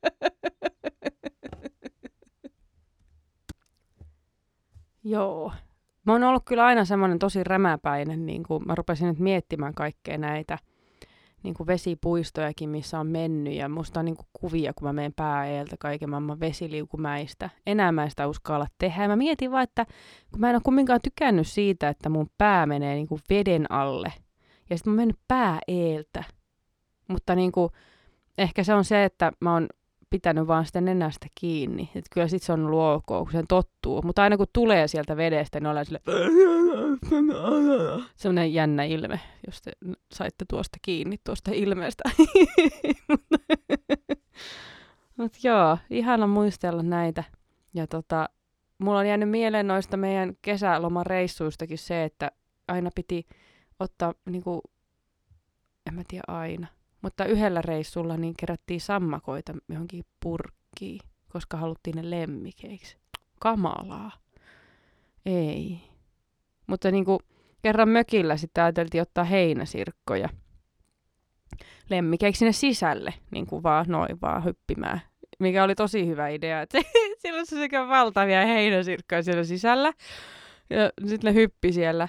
Joo. 5.07 5.53
Mä 6.07 6.13
oon 6.13 6.25
ollut 6.25 6.43
kyllä 6.45 6.65
aina 6.65 6.85
semmoinen 6.85 7.19
tosi 7.19 7.45
rämäpäinen, 7.45 8.27
niin 8.27 8.43
kuin 8.43 8.63
mä 8.67 8.75
rupesin 8.75 9.09
nyt 9.09 9.19
miettimään 9.19 9.75
kaikkea 9.75 10.19
näitä 10.19 10.59
niin 11.43 11.55
kuin 11.55 11.67
vesipuistojakin, 11.67 12.69
missä 12.71 13.01
on 13.01 13.07
mennyt, 13.07 13.55
ja 13.55 13.69
musta 13.69 14.01
on 14.01 14.07
niin 14.07 14.17
kuin 14.17 14.27
kuvia, 14.33 14.73
kun 14.75 14.89
mä 14.89 14.93
menen 14.93 15.13
pääeeltä 15.17 15.77
kaiken 15.81 16.11
maailman 16.11 16.41
vesiliukumäistä. 16.41 17.51
Enää 17.67 17.93
mä 17.93 18.09
sitä 18.09 18.27
uskalla 18.27 18.67
tehdä. 18.79 19.03
Ja 19.03 19.09
mä 19.09 19.17
mietin 19.17 19.51
vaan, 19.51 19.63
että 19.63 19.87
kun 20.33 20.41
mä 20.41 20.51
en 20.51 20.57
ole 20.57 20.63
kumminkaan 20.65 21.01
tykännyt 21.03 21.47
siitä, 21.47 21.89
että 21.89 22.09
mun 22.09 22.31
pää 22.39 22.67
menee 22.67 22.95
niin 22.95 23.09
kuin 23.09 23.21
veden 23.31 23.73
alle, 23.73 24.13
ja 24.71 24.77
sitten 24.77 24.91
mä 24.91 24.93
oon 24.93 24.97
mennyt 24.97 25.21
pääeeltä. 25.29 26.25
Mutta 27.09 27.35
niin 27.35 27.53
kuin, 27.53 27.71
ehkä 28.39 28.65
se 28.65 28.75
on 28.75 28.85
se, 28.85 29.05
että 29.05 29.33
mä 29.41 29.53
oon 29.53 29.67
pitänyt 30.11 30.47
vaan 30.47 30.67
sitä 30.67 30.81
nenästä 30.81 31.27
kiinni. 31.35 31.91
Että 31.95 32.11
kyllä 32.15 32.29
sit 32.29 32.43
se 32.43 32.53
on 32.53 32.67
ollut 32.67 32.81
ok, 32.81 33.07
kun 33.07 33.33
sen 33.33 33.47
tottuu. 33.49 34.03
Mutta 34.03 34.23
aina 34.23 34.37
kun 34.37 34.47
tulee 34.53 34.89
sieltä 34.89 35.17
vedestä, 35.17 35.61
niin 35.61 35.67
ollaan 35.67 35.87
sille 35.87 36.01
semmoinen 38.17 38.55
jännä 38.55 38.85
ilme, 38.85 39.21
jos 39.47 39.63
te 39.63 39.73
saitte 40.13 40.45
tuosta 40.51 40.79
kiinni 40.83 41.17
tuosta 41.25 41.51
ilmeestä. 41.55 42.03
Mutta 45.17 45.39
joo, 45.43 45.79
ihana 45.91 46.27
muistella 46.27 46.83
näitä. 46.83 47.25
Ja 47.75 47.87
tota, 47.87 48.29
mulla 48.79 48.99
on 48.99 49.09
jäänyt 49.09 49.31
mieleen 49.31 49.67
noista 49.67 49.97
meidän 49.97 50.37
kesälomareissuistakin 50.43 51.79
se, 51.79 52.05
että 52.05 52.31
aina 52.69 52.91
piti 52.95 53.27
ottaa, 53.81 54.15
niinku, 54.31 54.63
en 55.87 55.95
mä 55.95 56.03
tiedä 56.09 56.25
aina, 56.29 56.67
mutta 57.07 57.25
yhdellä 57.25 57.63
reissulla 57.63 58.17
niin 58.17 58.35
kerättiin 58.39 58.81
sammakoita 58.81 59.53
johonkin 59.69 60.05
purkkiin, 60.23 61.01
koska 61.29 61.57
haluttiin 61.57 61.97
ne 61.97 62.11
lemmikeiksi. 62.11 62.97
Kamalaa. 63.41 64.11
Ei. 65.27 65.81
Mutta 66.67 66.91
niin 66.91 67.05
kuin 67.05 67.19
kerran 67.63 67.89
mökillä 67.89 68.37
sitten 68.37 68.65
ajateltiin 68.65 69.03
ottaa 69.03 69.25
heinäsirkkoja 69.25 70.29
lemmikeiksi 71.91 72.39
sinne 72.39 72.53
sisälle, 72.53 73.15
niin 73.31 73.47
kuin 73.47 73.63
vaan 73.63 73.87
noin 73.89 74.21
vaan 74.23 74.45
hyppimään. 74.45 75.01
Mikä 75.39 75.65
oli 75.65 75.75
tosi 75.75 76.07
hyvä 76.07 76.29
idea, 76.29 76.63
että 76.63 76.79
siellä 77.23 77.41
on 77.41 77.47
sekä 77.47 77.89
valtavia 77.89 78.47
heinäsirkkoja 78.47 79.23
siellä 79.23 79.45
sisällä. 79.45 79.93
Ja 80.71 80.91
sitten 81.07 81.35
ne 81.35 81.41
hyppi 81.41 81.73
siellä 81.73 82.09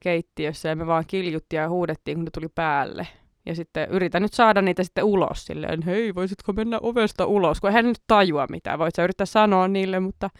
keittiössä 0.00 0.68
ja 0.68 0.76
me 0.76 0.86
vaan 0.86 1.04
kiljuttiin 1.06 1.60
ja 1.60 1.68
huudettiin, 1.68 2.16
kun 2.16 2.24
ne 2.24 2.30
tuli 2.30 2.48
päälle. 2.54 3.06
Ja 3.46 3.54
sitten 3.54 3.88
yritän 3.90 4.22
nyt 4.22 4.32
saada 4.32 4.62
niitä 4.62 4.84
sitten 4.84 5.04
ulos 5.04 5.44
silleen, 5.44 5.82
hei, 5.82 6.14
voisitko 6.14 6.52
mennä 6.52 6.78
ovesta 6.82 7.26
ulos, 7.26 7.60
kun 7.60 7.70
eihän 7.70 7.84
nyt 7.84 8.02
tajua 8.06 8.46
mitään. 8.50 8.78
Voit 8.78 8.94
sä 8.94 9.04
yrittää 9.04 9.26
sanoa 9.26 9.68
niille, 9.68 10.00
mutta 10.00 10.30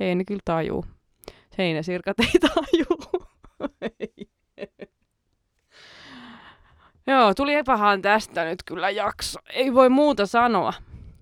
ei 0.00 0.14
ne 0.14 0.24
kyllä 0.24 0.40
tajuu. 0.44 0.84
Heinäsirkat 1.58 2.20
ei 2.20 2.40
tajuu. 2.54 3.26
Joo, 7.06 7.34
tuli 7.34 7.54
epähan 7.54 8.02
tästä 8.02 8.44
nyt 8.44 8.62
kyllä 8.64 8.90
jakso. 8.90 9.40
Ei 9.52 9.74
voi 9.74 9.88
muuta 9.88 10.26
sanoa. 10.26 10.72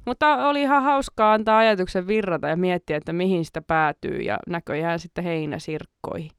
Mutta 0.04 0.48
oli 0.48 0.62
ihan 0.62 0.82
hauskaa 0.82 1.32
antaa 1.32 1.58
ajatuksen 1.58 2.06
virrata 2.06 2.48
ja 2.48 2.56
miettiä, 2.56 2.96
että 2.96 3.12
mihin 3.12 3.44
sitä 3.44 3.62
päätyy 3.62 4.18
ja 4.18 4.38
näköjään 4.46 4.98
sitten 4.98 5.24
heinäsirkkoihin. 5.24 6.30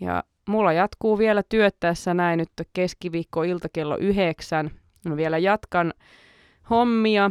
Ja 0.00 0.24
mulla 0.48 0.72
jatkuu 0.72 1.18
vielä 1.18 1.42
työt 1.48 1.76
tässä 1.80 2.14
näin 2.14 2.38
nyt 2.38 2.50
keskiviikko 2.72 3.42
ilta 3.42 3.68
kello 3.72 3.96
yhdeksän. 3.96 4.70
Mä 5.08 5.16
vielä 5.16 5.38
jatkan 5.38 5.94
hommia, 6.70 7.30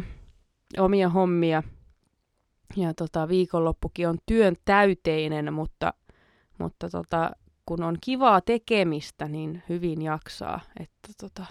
omia 0.78 1.08
hommia. 1.08 1.62
Ja 2.76 2.94
tota, 2.94 3.28
viikonloppukin 3.28 4.08
on 4.08 4.18
työn 4.26 4.56
täyteinen, 4.64 5.52
mutta, 5.52 5.94
mutta 6.58 6.88
tota, 6.90 7.30
kun 7.66 7.82
on 7.82 7.96
kivaa 8.00 8.40
tekemistä, 8.40 9.28
niin 9.28 9.62
hyvin 9.68 10.02
jaksaa. 10.02 10.60
Että 10.80 11.08
tota, 11.20 11.46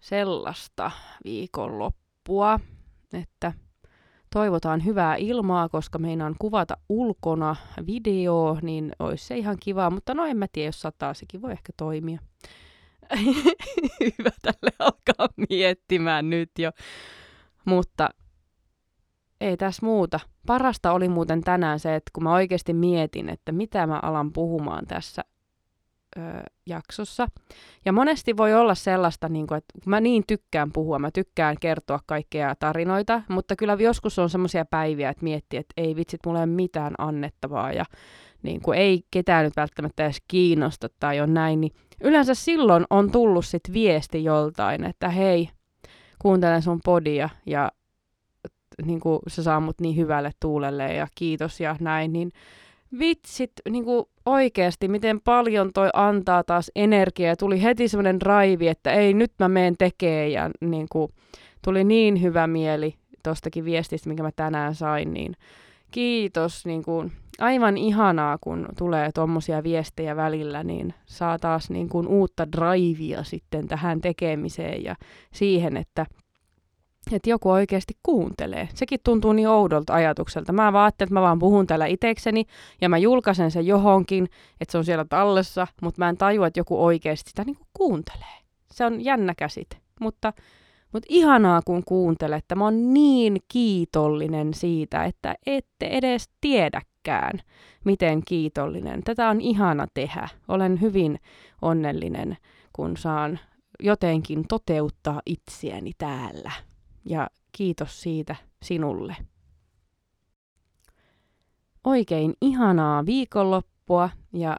sellaista 0.00 0.90
viikonloppua. 1.24 2.60
että 3.12 3.52
toivotaan 4.32 4.84
hyvää 4.84 5.16
ilmaa, 5.16 5.68
koska 5.68 5.98
meinaan 5.98 6.34
kuvata 6.38 6.76
ulkona 6.88 7.56
video, 7.86 8.58
niin 8.62 8.92
olisi 8.98 9.26
se 9.26 9.36
ihan 9.36 9.56
kiva, 9.60 9.90
mutta 9.90 10.14
no 10.14 10.24
en 10.24 10.36
mä 10.36 10.46
tiedä, 10.52 10.68
jos 10.68 10.80
sataa, 10.80 11.14
sekin 11.14 11.42
voi 11.42 11.52
ehkä 11.52 11.72
toimia. 11.76 12.18
Hyvä 14.00 14.30
tälle 14.42 14.72
alkaa 14.78 15.28
miettimään 15.50 16.30
nyt 16.30 16.50
jo. 16.58 16.70
Mutta 17.64 18.08
ei 19.40 19.56
tässä 19.56 19.86
muuta. 19.86 20.20
Parasta 20.46 20.92
oli 20.92 21.08
muuten 21.08 21.40
tänään 21.40 21.80
se, 21.80 21.94
että 21.94 22.10
kun 22.12 22.22
mä 22.22 22.34
oikeasti 22.34 22.72
mietin, 22.72 23.28
että 23.28 23.52
mitä 23.52 23.86
mä 23.86 23.98
alan 24.02 24.32
puhumaan 24.32 24.86
tässä 24.86 25.24
ö, 26.16 26.20
jaksossa. 26.66 27.26
Ja 27.84 27.92
monesti 27.92 28.36
voi 28.36 28.54
olla 28.54 28.74
sellaista, 28.74 29.28
niin 29.28 29.46
kuin, 29.46 29.58
että 29.58 29.74
mä 29.86 30.00
niin 30.00 30.24
tykkään 30.26 30.72
puhua, 30.72 30.98
mä 30.98 31.10
tykkään 31.10 31.56
kertoa 31.60 32.00
kaikkea 32.06 32.54
tarinoita, 32.54 33.22
mutta 33.28 33.56
kyllä 33.56 33.76
joskus 33.80 34.18
on 34.18 34.30
semmoisia 34.30 34.64
päiviä, 34.64 35.10
että 35.10 35.24
miettii, 35.24 35.58
että 35.58 35.72
ei 35.76 35.96
vitsit, 35.96 36.20
mulla 36.26 36.38
ei 36.38 36.44
ole 36.44 36.52
mitään 36.52 36.94
annettavaa 36.98 37.72
ja 37.72 37.84
niin 38.42 38.60
kuin 38.60 38.78
ei 38.78 39.02
ketään 39.10 39.44
nyt 39.44 39.56
välttämättä 39.56 40.04
edes 40.04 40.22
kiinnosta 40.28 40.88
tai 41.00 41.20
on 41.20 41.34
näin, 41.34 41.60
niin 41.60 41.72
yleensä 42.00 42.34
silloin 42.34 42.84
on 42.90 43.12
tullut 43.12 43.46
sit 43.46 43.72
viesti 43.72 44.24
joltain, 44.24 44.84
että 44.84 45.08
hei, 45.08 45.48
kuuntelen 46.18 46.62
sun 46.62 46.80
podia 46.84 47.28
ja 47.46 47.72
niin 48.84 49.00
kuin 49.00 49.18
se 49.28 49.42
saa 49.42 49.60
mut 49.60 49.80
niin 49.80 49.96
hyvälle 49.96 50.30
tuulelle 50.40 50.94
ja 50.94 51.06
kiitos 51.14 51.60
ja 51.60 51.76
näin, 51.80 52.12
niin 52.12 52.32
vitsit 52.98 53.52
niin 53.70 53.84
kuin 53.84 54.06
oikeasti, 54.26 54.88
miten 54.88 55.20
paljon 55.20 55.70
toi 55.74 55.88
antaa 55.92 56.44
taas 56.44 56.70
energiaa. 56.74 57.36
Tuli 57.36 57.62
heti 57.62 57.88
semmoinen 57.88 58.22
raivi, 58.22 58.68
että 58.68 58.92
ei, 58.92 59.14
nyt 59.14 59.32
mä 59.38 59.48
meen 59.48 59.74
tekee 59.78 60.28
ja 60.28 60.50
niin 60.60 60.86
kuin, 60.92 61.12
tuli 61.64 61.84
niin 61.84 62.22
hyvä 62.22 62.46
mieli 62.46 62.94
tostakin 63.22 63.64
viestistä, 63.64 64.08
minkä 64.08 64.22
mä 64.22 64.30
tänään 64.36 64.74
sain, 64.74 65.12
niin 65.12 65.36
kiitos. 65.90 66.66
Niin 66.66 66.82
kuin, 66.82 67.12
aivan 67.38 67.76
ihanaa, 67.76 68.38
kun 68.40 68.68
tulee 68.78 69.10
tuommoisia 69.12 69.62
viestejä 69.62 70.16
välillä, 70.16 70.64
niin 70.64 70.94
saa 71.06 71.38
taas 71.38 71.70
niin 71.70 71.88
kuin 71.88 72.06
uutta 72.06 72.52
drivea 72.52 73.24
sitten 73.24 73.68
tähän 73.68 74.00
tekemiseen 74.00 74.84
ja 74.84 74.96
siihen, 75.32 75.76
että 75.76 76.06
että 77.12 77.30
joku 77.30 77.50
oikeasti 77.50 77.94
kuuntelee. 78.02 78.68
Sekin 78.74 79.00
tuntuu 79.04 79.32
niin 79.32 79.48
oudolta 79.48 79.94
ajatukselta. 79.94 80.52
Mä 80.52 80.72
vaan 80.72 80.88
että 80.88 81.06
mä 81.10 81.20
vaan 81.20 81.38
puhun 81.38 81.66
täällä 81.66 81.86
itekseni 81.86 82.44
ja 82.80 82.88
mä 82.88 82.98
julkaisen 82.98 83.50
sen 83.50 83.66
johonkin, 83.66 84.28
että 84.60 84.72
se 84.72 84.78
on 84.78 84.84
siellä 84.84 85.04
tallessa, 85.04 85.66
mutta 85.82 86.02
mä 86.02 86.08
en 86.08 86.16
tajua, 86.16 86.46
että 86.46 86.60
joku 86.60 86.84
oikeasti 86.84 87.30
sitä 87.30 87.44
niin 87.44 87.56
kuin 87.56 87.68
kuuntelee. 87.72 88.36
Se 88.72 88.84
on 88.84 89.04
jännä 89.04 89.34
käsite, 89.38 89.76
mutta, 90.00 90.32
mutta 90.92 91.06
ihanaa 91.10 91.62
kun 91.62 91.82
kuuntelette. 91.84 92.54
Mä 92.54 92.64
oon 92.64 92.94
niin 92.94 93.36
kiitollinen 93.48 94.54
siitä, 94.54 95.04
että 95.04 95.34
ette 95.46 95.86
edes 95.86 96.30
tiedäkään, 96.40 97.40
miten 97.84 98.22
kiitollinen. 98.24 99.02
Tätä 99.02 99.28
on 99.28 99.40
ihana 99.40 99.86
tehdä. 99.94 100.28
Olen 100.48 100.80
hyvin 100.80 101.18
onnellinen, 101.62 102.36
kun 102.72 102.96
saan 102.96 103.38
jotenkin 103.80 104.44
toteuttaa 104.48 105.22
itseäni 105.26 105.90
täällä 105.98 106.52
ja 107.06 107.30
kiitos 107.52 108.02
siitä 108.02 108.36
sinulle. 108.62 109.16
Oikein 111.84 112.34
ihanaa 112.40 113.06
viikonloppua 113.06 114.10
ja 114.32 114.56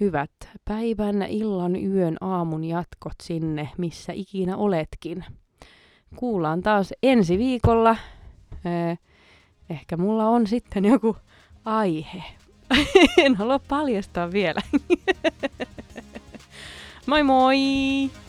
hyvät 0.00 0.30
päivän, 0.64 1.22
illan, 1.22 1.76
yön, 1.76 2.16
aamun 2.20 2.64
jatkot 2.64 3.14
sinne, 3.22 3.68
missä 3.78 4.12
ikinä 4.12 4.56
oletkin. 4.56 5.24
Kuullaan 6.16 6.62
taas 6.62 6.92
ensi 7.02 7.38
viikolla. 7.38 7.96
Eh, 8.64 8.98
ehkä 9.70 9.96
mulla 9.96 10.28
on 10.28 10.46
sitten 10.46 10.84
joku 10.84 11.16
aihe. 11.64 12.22
en 13.24 13.34
halua 13.34 13.58
paljastaa 13.58 14.32
vielä. 14.32 14.60
moi 17.06 17.22
moi! 17.22 18.21